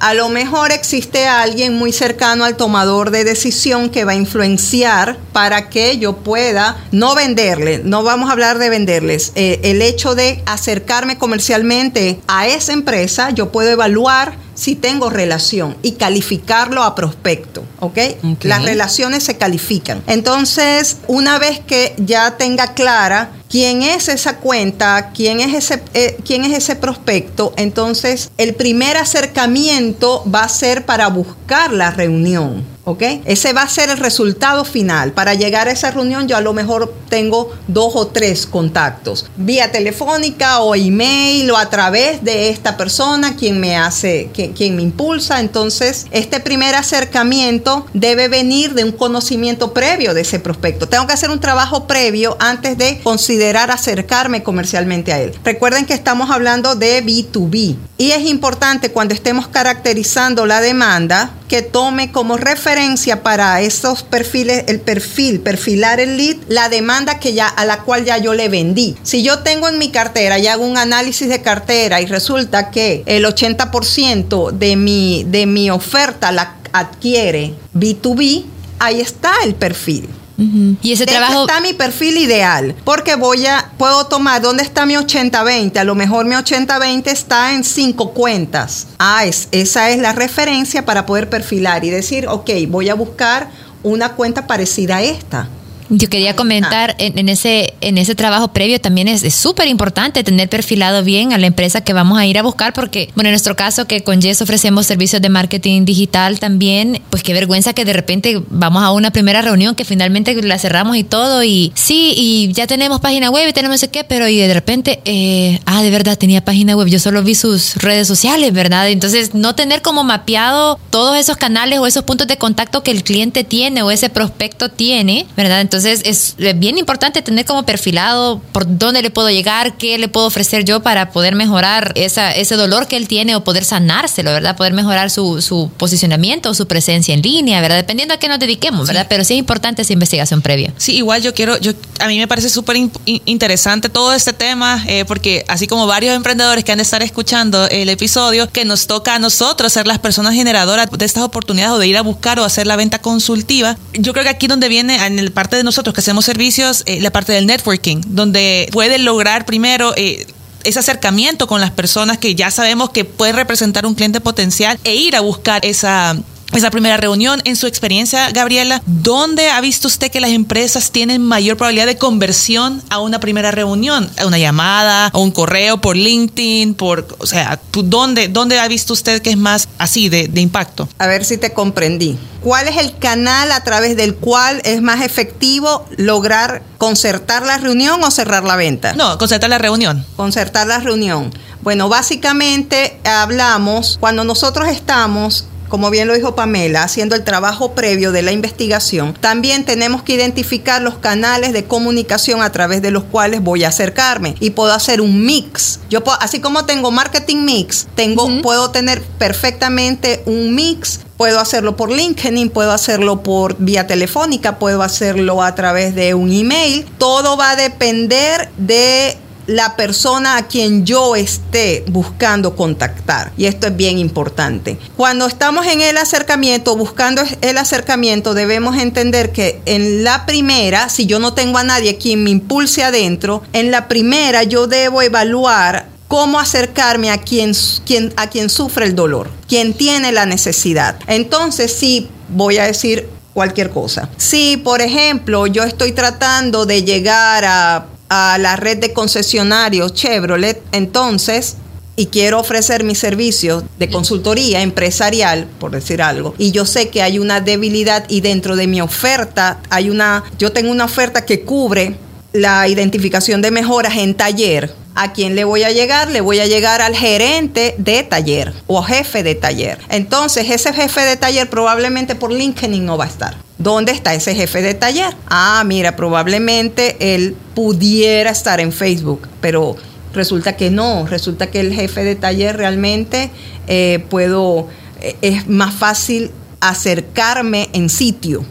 A 0.00 0.14
lo 0.14 0.28
mejor 0.28 0.72
existe 0.72 1.26
alguien 1.26 1.74
muy 1.74 1.92
cercano 1.92 2.44
al 2.44 2.56
tomador 2.56 3.10
de 3.10 3.24
decisión 3.24 3.90
que 3.90 4.04
va 4.04 4.12
a 4.12 4.16
influenciar 4.16 5.18
para 5.32 5.68
que 5.68 5.98
yo 5.98 6.16
pueda 6.16 6.76
no 6.92 7.14
venderle, 7.14 7.80
no 7.84 8.02
vamos 8.02 8.28
a 8.28 8.32
hablar 8.32 8.58
de 8.58 8.70
venderles, 8.70 9.32
eh, 9.34 9.60
el 9.62 9.82
hecho 9.82 10.14
de 10.14 10.42
acercarme 10.46 11.18
comercialmente 11.18 12.20
a 12.26 12.46
esa 12.48 12.72
empresa, 12.72 13.30
yo 13.30 13.52
puedo 13.52 13.70
evaluar 13.70 14.45
si 14.56 14.74
tengo 14.74 15.10
relación 15.10 15.76
y 15.82 15.92
calificarlo 15.92 16.82
a 16.82 16.94
prospecto, 16.96 17.64
¿ok? 17.78 17.98
Las 18.42 18.64
relaciones 18.64 19.22
se 19.22 19.36
califican. 19.36 20.02
Entonces, 20.08 20.96
una 21.06 21.38
vez 21.38 21.60
que 21.60 21.94
ya 21.98 22.36
tenga 22.36 22.74
clara 22.74 23.30
quién 23.48 23.82
es 23.82 24.08
esa 24.08 24.38
cuenta, 24.38 25.12
quién 25.14 25.40
es 25.40 25.54
ese, 25.54 25.82
eh, 25.94 26.16
quién 26.24 26.44
es 26.44 26.56
ese 26.56 26.74
prospecto, 26.74 27.52
entonces 27.56 28.30
el 28.38 28.54
primer 28.54 28.96
acercamiento 28.96 30.24
va 30.32 30.44
a 30.44 30.48
ser 30.48 30.84
para 30.86 31.08
buscar 31.08 31.72
la 31.72 31.90
reunión. 31.90 32.75
¿Ok? 32.86 33.02
Ese 33.24 33.52
va 33.52 33.62
a 33.62 33.68
ser 33.68 33.90
el 33.90 33.98
resultado 33.98 34.64
final. 34.64 35.10
Para 35.12 35.34
llegar 35.34 35.66
a 35.66 35.72
esa 35.72 35.90
reunión 35.90 36.28
yo 36.28 36.36
a 36.36 36.40
lo 36.40 36.52
mejor 36.52 36.94
tengo 37.08 37.52
dos 37.66 37.92
o 37.96 38.06
tres 38.06 38.46
contactos, 38.46 39.26
vía 39.36 39.72
telefónica 39.72 40.60
o 40.60 40.74
email 40.74 41.50
o 41.50 41.56
a 41.56 41.68
través 41.68 42.22
de 42.22 42.48
esta 42.48 42.76
persona 42.76 43.36
quien 43.36 43.58
me 43.58 43.76
hace, 43.76 44.30
quien, 44.32 44.76
me 44.76 44.82
impulsa. 44.82 45.40
Entonces, 45.40 46.06
este 46.12 46.38
primer 46.38 46.76
acercamiento 46.76 47.86
debe 47.92 48.28
venir 48.28 48.74
de 48.74 48.84
un 48.84 48.92
conocimiento 48.92 49.72
previo 49.72 50.14
de 50.14 50.20
ese 50.20 50.38
prospecto. 50.38 50.88
Tengo 50.88 51.08
que 51.08 51.12
hacer 51.12 51.30
un 51.30 51.40
trabajo 51.40 51.88
previo 51.88 52.36
antes 52.38 52.78
de 52.78 53.00
considerar 53.00 53.72
acercarme 53.72 54.44
comercialmente 54.44 55.12
a 55.12 55.20
él. 55.20 55.34
Recuerden 55.42 55.86
que 55.86 55.94
estamos 55.94 56.30
hablando 56.30 56.76
de 56.76 57.04
B2B 57.04 57.76
y 57.98 58.10
es 58.12 58.26
importante 58.26 58.92
cuando 58.92 59.12
estemos 59.12 59.48
caracterizando 59.48 60.46
la 60.46 60.60
demanda 60.60 61.32
que 61.48 61.62
tome 61.62 62.12
como 62.12 62.36
referencia 62.36 62.75
para 63.22 63.62
esos 63.62 64.02
perfiles, 64.02 64.64
el 64.68 64.80
perfil, 64.80 65.40
perfilar 65.40 65.98
el 65.98 66.18
lead, 66.18 66.36
la 66.48 66.68
demanda 66.68 67.18
que 67.18 67.32
ya, 67.32 67.48
a 67.48 67.64
la 67.64 67.82
cual 67.84 68.04
ya 68.04 68.18
yo 68.18 68.34
le 68.34 68.48
vendí. 68.48 68.96
Si 69.02 69.22
yo 69.22 69.38
tengo 69.38 69.68
en 69.68 69.78
mi 69.78 69.90
cartera 69.90 70.38
y 70.38 70.46
hago 70.46 70.66
un 70.66 70.76
análisis 70.76 71.28
de 71.28 71.40
cartera 71.40 72.02
y 72.02 72.06
resulta 72.06 72.70
que 72.70 73.02
el 73.06 73.24
80% 73.24 74.50
de 74.50 74.76
mi, 74.76 75.24
de 75.24 75.46
mi 75.46 75.70
oferta 75.70 76.32
la 76.32 76.56
adquiere 76.72 77.54
B2B, 77.74 78.44
ahí 78.78 79.00
está 79.00 79.32
el 79.44 79.54
perfil. 79.54 80.08
Y 80.38 80.92
ese 80.92 81.06
trabajo 81.06 81.46
está 81.46 81.60
mi 81.60 81.72
perfil 81.72 82.18
ideal, 82.18 82.74
porque 82.84 83.16
voy 83.16 83.46
a 83.46 83.70
puedo 83.78 84.06
tomar 84.06 84.42
dónde 84.42 84.62
está 84.62 84.84
mi 84.84 84.94
80-20, 84.94 85.78
a 85.78 85.84
lo 85.84 85.94
mejor 85.94 86.26
mi 86.26 86.34
80-20 86.34 87.06
está 87.06 87.54
en 87.54 87.64
cinco 87.64 88.12
cuentas. 88.12 88.88
Ah, 88.98 89.24
es, 89.24 89.48
esa 89.50 89.90
es 89.90 89.98
la 89.98 90.12
referencia 90.12 90.84
para 90.84 91.06
poder 91.06 91.30
perfilar 91.30 91.84
y 91.84 91.90
decir, 91.90 92.28
ok, 92.28 92.50
voy 92.68 92.90
a 92.90 92.94
buscar 92.94 93.48
una 93.82 94.12
cuenta 94.12 94.46
parecida 94.46 94.96
a 94.96 95.02
esta. 95.02 95.48
Yo 95.88 96.08
quería 96.08 96.34
comentar 96.34 96.96
en, 96.98 97.28
ese 97.28 97.74
en 97.80 97.98
ese 97.98 98.14
trabajo 98.14 98.48
previo 98.48 98.80
también 98.80 99.08
es 99.08 99.34
súper 99.34 99.68
importante 99.68 100.24
tener 100.24 100.48
perfilado 100.48 101.04
bien 101.04 101.32
a 101.32 101.38
la 101.38 101.46
empresa 101.46 101.82
que 101.82 101.92
vamos 101.92 102.18
a 102.18 102.26
ir 102.26 102.38
a 102.38 102.42
buscar 102.42 102.72
porque, 102.72 103.10
bueno, 103.14 103.28
en 103.28 103.32
nuestro 103.32 103.56
caso 103.56 103.86
que 103.86 104.02
con 104.02 104.20
Jess 104.20 104.42
ofrecemos 104.42 104.86
servicios 104.86 105.22
de 105.22 105.28
marketing 105.28 105.84
digital 105.84 106.38
también, 106.40 107.00
pues 107.10 107.22
qué 107.22 107.32
vergüenza 107.32 107.72
que 107.72 107.84
de 107.84 107.92
repente 107.92 108.42
vamos 108.48 108.82
a 108.82 108.92
una 108.92 109.10
primera 109.10 109.42
reunión 109.42 109.74
que 109.74 109.84
finalmente 109.84 110.34
la 110.42 110.58
cerramos 110.58 110.96
y 110.96 111.04
todo 111.04 111.44
y 111.44 111.72
sí, 111.74 112.14
y 112.16 112.52
ya 112.52 112.66
tenemos 112.66 113.00
página 113.00 113.30
web 113.30 113.48
y 113.48 113.52
tenemos 113.52 113.76
ese 113.76 113.88
qué, 113.88 114.04
pero 114.04 114.28
y 114.28 114.36
de 114.36 114.54
repente, 114.54 115.00
eh, 115.04 115.60
ah, 115.66 115.82
de 115.82 115.90
verdad 115.90 116.18
tenía 116.18 116.44
página 116.44 116.76
web, 116.76 116.88
yo 116.88 116.98
solo 116.98 117.22
vi 117.22 117.34
sus 117.34 117.76
redes 117.76 118.08
sociales, 118.08 118.52
¿verdad? 118.52 118.88
Entonces 118.90 119.34
no 119.34 119.54
tener 119.54 119.82
como 119.82 120.04
mapeado 120.04 120.78
todos 120.90 121.16
esos 121.16 121.36
canales 121.36 121.78
o 121.78 121.86
esos 121.86 122.04
puntos 122.04 122.26
de 122.26 122.36
contacto 122.36 122.82
que 122.82 122.90
el 122.90 123.04
cliente 123.04 123.44
tiene 123.44 123.82
o 123.82 123.90
ese 123.90 124.08
prospecto 124.08 124.70
tiene, 124.70 125.26
¿verdad? 125.36 125.60
Entonces, 125.60 125.75
entonces 125.76 126.36
es 126.38 126.58
bien 126.58 126.78
importante 126.78 127.22
tener 127.22 127.44
como 127.44 127.64
perfilado 127.64 128.40
por 128.52 128.78
dónde 128.78 129.02
le 129.02 129.10
puedo 129.10 129.30
llegar, 129.30 129.76
qué 129.76 129.98
le 129.98 130.08
puedo 130.08 130.26
ofrecer 130.26 130.64
yo 130.64 130.82
para 130.82 131.10
poder 131.10 131.34
mejorar 131.34 131.92
esa, 131.96 132.32
ese 132.32 132.56
dolor 132.56 132.88
que 132.88 132.96
él 132.96 133.08
tiene 133.08 133.36
o 133.36 133.44
poder 133.44 133.64
sanárselo, 133.64 134.32
¿verdad? 134.32 134.56
Poder 134.56 134.72
mejorar 134.72 135.10
su, 135.10 135.42
su 135.42 135.70
posicionamiento 135.76 136.50
o 136.50 136.54
su 136.54 136.66
presencia 136.66 137.14
en 137.14 137.22
línea, 137.22 137.60
¿verdad? 137.60 137.76
Dependiendo 137.76 138.14
a 138.14 138.18
qué 138.18 138.28
nos 138.28 138.38
dediquemos, 138.38 138.86
¿verdad? 138.86 139.06
Pero 139.08 139.24
sí 139.24 139.34
es 139.34 139.38
importante 139.38 139.82
esa 139.82 139.92
investigación 139.92 140.42
previa. 140.42 140.72
Sí, 140.78 140.96
igual 140.96 141.22
yo 141.22 141.34
quiero, 141.34 141.58
yo 141.58 141.72
a 142.00 142.08
mí 142.08 142.18
me 142.18 142.28
parece 142.28 142.48
súper 142.48 142.76
interesante 143.04 143.88
todo 143.88 144.14
este 144.14 144.32
tema, 144.32 144.82
eh, 144.86 145.04
porque 145.04 145.44
así 145.48 145.66
como 145.66 145.86
varios 145.86 146.14
emprendedores 146.14 146.64
que 146.64 146.72
han 146.72 146.78
de 146.78 146.82
estar 146.82 147.02
escuchando 147.02 147.68
el 147.68 147.88
episodio, 147.88 148.50
que 148.50 148.64
nos 148.64 148.86
toca 148.86 149.14
a 149.14 149.18
nosotros 149.18 149.72
ser 149.72 149.86
las 149.86 149.98
personas 149.98 150.34
generadoras 150.34 150.88
de 150.90 151.04
estas 151.04 151.22
oportunidades 151.22 151.74
o 151.74 151.78
de 151.78 151.86
ir 151.86 151.96
a 151.96 152.02
buscar 152.02 152.38
o 152.40 152.44
hacer 152.44 152.66
la 152.66 152.76
venta 152.76 153.00
consultiva, 153.00 153.76
yo 153.92 154.12
creo 154.12 154.24
que 154.24 154.30
aquí 154.30 154.46
donde 154.46 154.68
viene 154.68 155.04
en 155.04 155.18
el 155.18 155.32
parte 155.32 155.56
de 155.56 155.64
nosotros 155.66 155.92
que 155.92 156.00
hacemos 156.00 156.24
servicios, 156.24 156.82
eh, 156.86 157.00
la 157.02 157.10
parte 157.10 157.32
del 157.32 157.46
networking, 157.46 158.00
donde 158.06 158.68
puede 158.72 158.98
lograr 158.98 159.44
primero... 159.44 159.92
Eh, 159.96 160.26
ese 160.64 160.80
acercamiento 160.80 161.46
con 161.46 161.60
las 161.60 161.70
personas 161.70 162.18
que 162.18 162.34
ya 162.34 162.50
sabemos 162.50 162.90
que 162.90 163.04
puede 163.04 163.30
representar 163.30 163.86
un 163.86 163.94
cliente 163.94 164.20
potencial 164.20 164.80
e 164.82 164.96
ir 164.96 165.14
a 165.14 165.20
buscar 165.20 165.64
esa 165.64 166.16
esa 166.56 166.70
primera 166.70 166.96
reunión. 166.96 167.40
En 167.44 167.56
su 167.56 167.66
experiencia, 167.66 168.30
Gabriela, 168.30 168.82
¿dónde 168.86 169.50
ha 169.50 169.60
visto 169.60 169.88
usted 169.88 170.10
que 170.10 170.20
las 170.20 170.30
empresas 170.30 170.90
tienen 170.90 171.22
mayor 171.22 171.56
probabilidad 171.56 171.86
de 171.86 171.96
conversión 171.96 172.82
a 172.90 173.00
una 173.00 173.20
primera 173.20 173.50
reunión? 173.50 174.10
¿A 174.18 174.26
una 174.26 174.38
llamada, 174.38 175.06
a 175.08 175.18
un 175.18 175.30
correo 175.30 175.80
por 175.80 175.96
LinkedIn? 175.96 176.74
Por, 176.74 177.06
o 177.18 177.26
sea, 177.26 177.60
¿dónde, 177.72 178.28
¿dónde 178.28 178.58
ha 178.58 178.68
visto 178.68 178.92
usted 178.92 179.22
que 179.22 179.30
es 179.30 179.36
más 179.36 179.68
así 179.78 180.08
de, 180.08 180.28
de 180.28 180.40
impacto? 180.40 180.88
A 180.98 181.06
ver 181.06 181.24
si 181.24 181.36
te 181.36 181.52
comprendí. 181.52 182.18
¿Cuál 182.42 182.68
es 182.68 182.76
el 182.76 182.96
canal 182.96 183.50
a 183.50 183.64
través 183.64 183.96
del 183.96 184.14
cual 184.14 184.60
es 184.64 184.80
más 184.80 185.04
efectivo 185.04 185.84
lograr 185.96 186.62
concertar 186.78 187.44
la 187.44 187.58
reunión 187.58 188.02
o 188.04 188.10
cerrar 188.10 188.44
la 188.44 188.54
venta? 188.54 188.92
No, 188.92 189.18
concertar 189.18 189.50
la 189.50 189.58
reunión. 189.58 190.06
Concertar 190.14 190.66
la 190.66 190.78
reunión. 190.78 191.32
Bueno, 191.62 191.88
básicamente 191.88 193.00
hablamos 193.02 193.96
cuando 193.98 194.22
nosotros 194.22 194.68
estamos 194.68 195.46
como 195.68 195.90
bien 195.90 196.08
lo 196.08 196.14
dijo 196.14 196.34
Pamela, 196.34 196.82
haciendo 196.82 197.14
el 197.14 197.24
trabajo 197.24 197.72
previo 197.72 198.12
de 198.12 198.22
la 198.22 198.32
investigación, 198.32 199.14
también 199.14 199.64
tenemos 199.64 200.02
que 200.02 200.14
identificar 200.14 200.82
los 200.82 200.96
canales 200.96 201.52
de 201.52 201.64
comunicación 201.64 202.42
a 202.42 202.52
través 202.52 202.82
de 202.82 202.90
los 202.90 203.04
cuales 203.04 203.42
voy 203.42 203.64
a 203.64 203.68
acercarme 203.68 204.34
y 204.40 204.50
puedo 204.50 204.72
hacer 204.72 205.00
un 205.00 205.24
mix. 205.24 205.80
Yo 205.90 206.02
así 206.20 206.40
como 206.40 206.64
tengo 206.64 206.90
marketing 206.90 207.44
mix, 207.44 207.86
tengo, 207.94 208.28
puedo 208.42 208.70
tener 208.70 209.02
perfectamente 209.18 210.22
un 210.26 210.54
mix 210.54 211.00
Puedo 211.16 211.40
hacerlo 211.40 211.76
por 211.76 211.90
LinkedIn, 211.90 212.50
puedo 212.50 212.72
hacerlo 212.72 213.22
por 213.22 213.56
vía 213.58 213.86
telefónica, 213.86 214.58
puedo 214.58 214.82
hacerlo 214.82 215.42
a 215.42 215.54
través 215.54 215.94
de 215.94 216.12
un 216.14 216.30
email. 216.30 216.84
Todo 216.98 217.38
va 217.38 217.52
a 217.52 217.56
depender 217.56 218.50
de 218.58 219.16
la 219.46 219.76
persona 219.76 220.36
a 220.36 220.46
quien 220.46 220.84
yo 220.84 221.16
esté 221.16 221.84
buscando 221.88 222.56
contactar. 222.56 223.32
Y 223.36 223.46
esto 223.46 223.68
es 223.68 223.76
bien 223.76 223.98
importante. 223.98 224.78
Cuando 224.96 225.26
estamos 225.26 225.66
en 225.66 225.80
el 225.80 225.96
acercamiento, 225.96 226.76
buscando 226.76 227.22
el 227.40 227.58
acercamiento, 227.58 228.34
debemos 228.34 228.76
entender 228.76 229.32
que 229.32 229.60
en 229.66 230.04
la 230.04 230.26
primera, 230.26 230.88
si 230.88 231.06
yo 231.06 231.18
no 231.18 231.34
tengo 231.34 231.58
a 231.58 231.64
nadie 231.64 231.96
quien 231.98 232.24
me 232.24 232.30
impulse 232.30 232.84
adentro, 232.84 233.42
en 233.52 233.70
la 233.70 233.88
primera 233.88 234.42
yo 234.42 234.66
debo 234.66 235.02
evaluar 235.02 235.86
cómo 236.08 236.38
acercarme 236.38 237.10
a 237.10 237.18
quien, 237.18 237.52
quien, 237.84 238.12
a 238.16 238.28
quien 238.28 238.48
sufre 238.48 238.86
el 238.86 238.94
dolor, 238.94 239.30
quien 239.48 239.74
tiene 239.74 240.12
la 240.12 240.26
necesidad. 240.26 240.96
Entonces, 241.06 241.72
sí, 241.72 242.08
voy 242.28 242.58
a 242.58 242.64
decir 242.64 243.08
cualquier 243.34 243.70
cosa. 243.70 244.08
Si, 244.16 244.56
por 244.56 244.80
ejemplo, 244.80 245.46
yo 245.46 245.62
estoy 245.62 245.92
tratando 245.92 246.64
de 246.64 246.84
llegar 246.84 247.44
a 247.44 247.86
a 248.08 248.38
la 248.38 248.56
red 248.56 248.78
de 248.78 248.92
concesionarios 248.92 249.94
Chevrolet, 249.94 250.62
entonces, 250.72 251.56
y 251.96 252.06
quiero 252.06 252.38
ofrecer 252.40 252.84
mis 252.84 252.98
servicios 252.98 253.64
de 253.78 253.88
consultoría 253.88 254.60
empresarial, 254.62 255.46
por 255.58 255.70
decir 255.70 256.02
algo, 256.02 256.34
y 256.38 256.50
yo 256.50 256.66
sé 256.66 256.88
que 256.88 257.02
hay 257.02 257.18
una 257.18 257.40
debilidad 257.40 258.04
y 258.08 258.20
dentro 258.20 258.54
de 258.54 258.66
mi 258.66 258.80
oferta 258.80 259.60
hay 259.70 259.90
una, 259.90 260.24
yo 260.38 260.52
tengo 260.52 260.70
una 260.70 260.84
oferta 260.84 261.24
que 261.24 261.40
cubre 261.40 261.96
la 262.36 262.68
identificación 262.68 263.42
de 263.42 263.50
mejoras 263.50 263.96
en 263.96 264.14
taller, 264.14 264.72
¿A 264.98 265.12
quién 265.12 265.36
le 265.36 265.44
voy 265.44 265.62
a 265.62 265.72
llegar? 265.72 266.10
Le 266.10 266.22
voy 266.22 266.40
a 266.40 266.46
llegar 266.46 266.80
al 266.80 266.96
gerente 266.96 267.74
de 267.76 268.02
taller 268.02 268.54
o 268.66 268.82
jefe 268.82 269.22
de 269.22 269.34
taller. 269.34 269.78
Entonces, 269.90 270.48
ese 270.48 270.72
jefe 270.72 271.02
de 271.02 271.18
taller 271.18 271.50
probablemente 271.50 272.14
por 272.14 272.32
LinkedIn 272.32 272.82
no 272.82 272.96
va 272.96 273.04
a 273.04 273.08
estar. 273.08 273.36
¿Dónde 273.58 273.92
está 273.92 274.14
ese 274.14 274.34
jefe 274.34 274.62
de 274.62 274.72
taller? 274.72 275.14
Ah, 275.28 275.62
mira, 275.66 275.96
probablemente 275.96 276.96
él 276.98 277.36
pudiera 277.54 278.30
estar 278.30 278.58
en 278.58 278.72
Facebook, 278.72 279.28
pero 279.42 279.76
resulta 280.14 280.56
que 280.56 280.70
no. 280.70 281.06
Resulta 281.06 281.50
que 281.50 281.60
el 281.60 281.74
jefe 281.74 282.02
de 282.02 282.16
taller 282.16 282.56
realmente 282.56 283.30
eh, 283.66 284.02
puedo, 284.08 284.68
eh, 285.02 285.14
es 285.20 285.46
más 285.46 285.74
fácil 285.74 286.30
acercarme 286.68 287.68
en 287.72 287.88
sitio. 287.88 288.44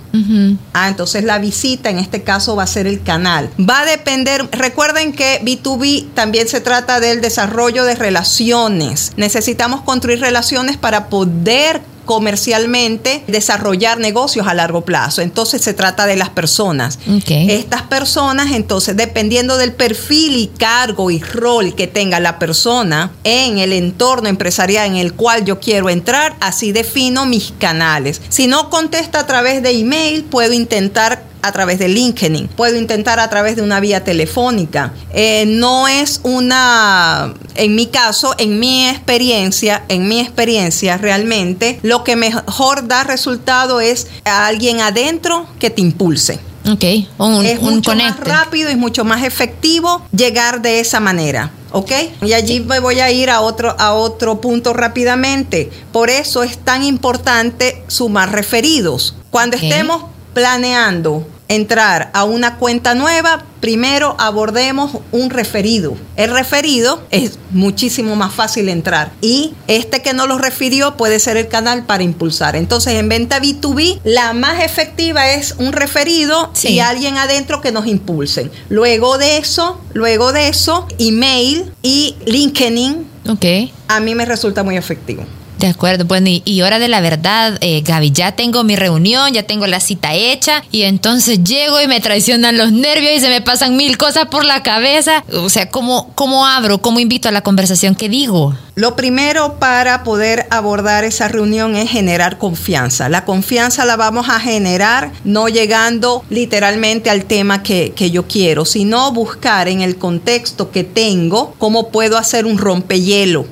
Ah, 0.73 0.87
entonces 0.87 1.25
la 1.25 1.39
visita 1.39 1.89
en 1.89 1.99
este 1.99 2.23
caso 2.23 2.55
va 2.55 2.63
a 2.63 2.67
ser 2.67 2.87
el 2.87 3.03
canal. 3.03 3.49
Va 3.59 3.81
a 3.81 3.85
depender, 3.85 4.47
recuerden 4.51 5.11
que 5.11 5.41
B2B 5.43 6.13
también 6.13 6.47
se 6.47 6.61
trata 6.61 6.99
del 6.99 7.19
desarrollo 7.21 7.83
de 7.83 7.95
relaciones. 7.95 9.11
Necesitamos 9.17 9.81
construir 9.81 10.21
relaciones 10.21 10.77
para 10.77 11.09
poder 11.09 11.81
comercialmente 12.05 13.23
desarrollar 13.27 13.99
negocios 13.99 14.47
a 14.47 14.53
largo 14.53 14.81
plazo. 14.81 15.21
Entonces 15.21 15.61
se 15.61 15.73
trata 15.73 16.05
de 16.05 16.15
las 16.15 16.29
personas. 16.29 16.99
Estas 17.27 17.83
personas, 17.83 18.51
entonces, 18.51 18.95
dependiendo 18.95 19.57
del 19.57 19.73
perfil 19.73 20.37
y 20.37 20.47
cargo 20.47 21.11
y 21.11 21.21
rol 21.21 21.75
que 21.75 21.87
tenga 21.87 22.19
la 22.19 22.39
persona 22.39 23.11
en 23.23 23.57
el 23.57 23.73
entorno 23.73 24.29
empresarial 24.29 24.87
en 24.87 24.97
el 24.97 25.13
cual 25.13 25.45
yo 25.45 25.59
quiero 25.59 25.89
entrar, 25.89 26.35
así 26.39 26.71
defino 26.71 27.25
mis 27.25 27.53
canales. 27.57 28.21
Si 28.29 28.47
no 28.47 28.69
contesta 28.69 29.19
a 29.19 29.27
través 29.27 29.63
de 29.63 29.71
email, 29.71 30.23
puedo 30.23 30.53
intentar 30.53 31.34
a 31.45 31.51
través 31.51 31.79
de 31.79 31.87
LinkedIn, 31.87 32.47
puedo 32.47 32.77
intentar 32.77 33.19
a 33.19 33.29
través 33.29 33.55
de 33.55 33.61
una 33.61 33.79
vía 33.79 34.03
telefónica. 34.03 34.93
Eh, 35.13 35.45
no 35.47 35.87
es 35.87 36.19
una, 36.23 37.33
en 37.55 37.75
mi 37.75 37.87
caso, 37.87 38.35
en 38.37 38.59
mi 38.59 38.87
experiencia, 38.87 39.83
en 39.89 40.07
mi 40.07 40.19
experiencia 40.19 40.97
realmente, 40.97 41.79
lo 41.83 42.03
que 42.03 42.15
mejor 42.15 42.87
da 42.87 43.03
resultado 43.03 43.79
es 43.79 44.07
a 44.25 44.47
alguien 44.47 44.81
adentro 44.81 45.47
que 45.59 45.69
te 45.69 45.81
impulse. 45.81 46.39
Ok, 46.67 46.83
un, 47.19 47.45
es 47.45 47.61
mucho 47.61 47.95
más 47.95 48.19
rápido 48.19 48.71
y 48.71 48.75
mucho 48.75 49.05
más 49.05 49.23
efectivo 49.23 50.01
llegar 50.11 50.61
de 50.63 50.79
esa 50.79 50.99
manera. 50.99 51.51
¿ok? 51.71 51.91
Y 52.21 52.31
allí 52.31 52.61
me 52.61 52.79
voy 52.79 53.01
a 53.01 53.11
ir 53.11 53.29
a 53.29 53.41
otro, 53.41 53.75
a 53.77 53.93
otro 53.93 54.39
punto 54.39 54.73
rápidamente. 54.73 55.69
Por 55.91 56.09
eso 56.09 56.41
es 56.41 56.57
tan 56.57 56.83
importante 56.83 57.83
sumar 57.87 58.31
referidos. 58.31 59.13
Cuando 59.29 59.57
estemos 59.57 60.05
planeando 60.33 61.27
entrar 61.47 62.09
a 62.13 62.23
una 62.23 62.57
cuenta 62.57 62.95
nueva, 62.95 63.45
primero 63.59 64.15
abordemos 64.19 64.99
un 65.11 65.29
referido. 65.29 65.95
El 66.15 66.31
referido 66.31 67.01
es 67.11 67.39
muchísimo 67.51 68.15
más 68.15 68.33
fácil 68.33 68.69
entrar 68.69 69.11
y 69.21 69.53
este 69.67 70.01
que 70.01 70.13
no 70.13 70.27
lo 70.27 70.37
refirió 70.37 70.97
puede 70.97 71.19
ser 71.19 71.37
el 71.37 71.47
canal 71.47 71.85
para 71.85 72.03
impulsar. 72.03 72.55
Entonces 72.55 72.93
en 72.93 73.09
venta 73.09 73.39
B2B 73.41 74.01
la 74.03 74.33
más 74.33 74.63
efectiva 74.63 75.31
es 75.31 75.55
un 75.57 75.73
referido 75.73 76.51
y 76.63 76.79
alguien 76.79 77.17
adentro 77.17 77.61
que 77.61 77.71
nos 77.71 77.87
impulsen. 77.87 78.51
Luego 78.69 79.17
de 79.17 79.37
eso, 79.37 79.79
luego 79.93 80.31
de 80.31 80.47
eso, 80.47 80.87
email 80.99 81.71
y 81.81 82.15
LinkedIn. 82.25 83.07
Okay. 83.27 83.73
A 83.87 83.99
mí 83.99 84.13
me 84.13 84.25
resulta 84.25 84.63
muy 84.63 84.77
efectivo. 84.77 85.25
De 85.65 85.71
acuerdo, 85.71 86.05
bueno, 86.05 86.27
y, 86.29 86.61
hora 86.61 86.77
de 86.77 86.87
la 86.87 87.01
verdad, 87.01 87.57
eh, 87.59 87.81
Gaby, 87.81 88.11
ya 88.11 88.33
tengo 88.33 88.63
mi 88.63 88.75
reunión, 88.75 89.33
ya 89.33 89.41
tengo 89.41 89.65
la 89.65 89.79
cita 89.79 90.13
hecha 90.13 90.63
y 90.69 90.83
entonces 90.83 91.43
llego 91.43 91.81
y 91.81 91.87
me 91.87 91.99
traicionan 92.01 92.55
los 92.55 92.71
nervios 92.71 93.13
y 93.15 93.19
se 93.19 93.29
me 93.29 93.41
pasan 93.41 93.75
mil 93.75 93.97
cosas 93.97 94.27
por 94.27 94.45
la 94.45 94.61
cabeza. 94.61 95.23
O 95.33 95.49
sea, 95.49 95.71
¿cómo, 95.71 96.11
cómo 96.13 96.45
abro, 96.45 96.83
cómo 96.83 96.99
invito 96.99 97.29
a 97.29 97.31
la 97.31 97.41
conversación? 97.41 97.95
¿Qué 97.95 98.09
digo? 98.09 98.55
Lo 98.75 98.97
primero 98.97 99.57
para 99.57 100.03
poder 100.03 100.47
abordar 100.49 101.05
esa 101.05 101.29
reunión 101.29 101.77
es 101.77 101.89
generar 101.89 102.37
confianza. 102.37 103.07
La 103.07 103.23
confianza 103.23 103.85
la 103.85 103.95
vamos 103.95 104.27
a 104.27 104.37
generar 104.41 105.13
no 105.23 105.47
llegando 105.47 106.25
literalmente 106.29 107.09
al 107.09 107.23
tema 107.23 107.63
que, 107.63 107.93
yo 108.11 108.27
quiero, 108.27 108.65
sino 108.65 109.13
buscar 109.13 109.69
en 109.69 109.79
el 109.79 109.95
contexto 109.95 110.71
que 110.71 110.83
tengo 110.83 111.55
cómo 111.57 111.87
puedo 111.87 112.17
hacer 112.17 112.45
un 112.45 112.57
rompehielo. 112.57 113.47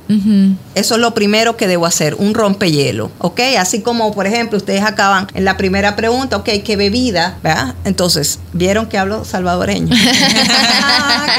Eso 0.75 0.95
es 0.95 1.01
lo 1.01 1.13
primero 1.13 1.55
que 1.55 1.67
debo 1.67 1.85
hacer, 1.85 2.15
un 2.15 2.33
rompehielo, 2.33 3.09
¿ok? 3.19 3.39
Así 3.57 3.81
como, 3.81 4.13
por 4.13 4.27
ejemplo, 4.27 4.57
ustedes 4.57 4.83
acaban 4.83 5.27
en 5.33 5.45
la 5.45 5.55
primera 5.55 5.95
pregunta, 5.95 6.35
ok, 6.35 6.49
¿qué 6.65 6.75
bebida? 6.75 7.37
¿verdad? 7.41 7.75
Entonces, 7.85 8.39
¿vieron 8.51 8.87
que 8.87 8.97
hablo 8.97 9.23
salvadoreño? 9.23 9.95
Ah, 10.85 11.37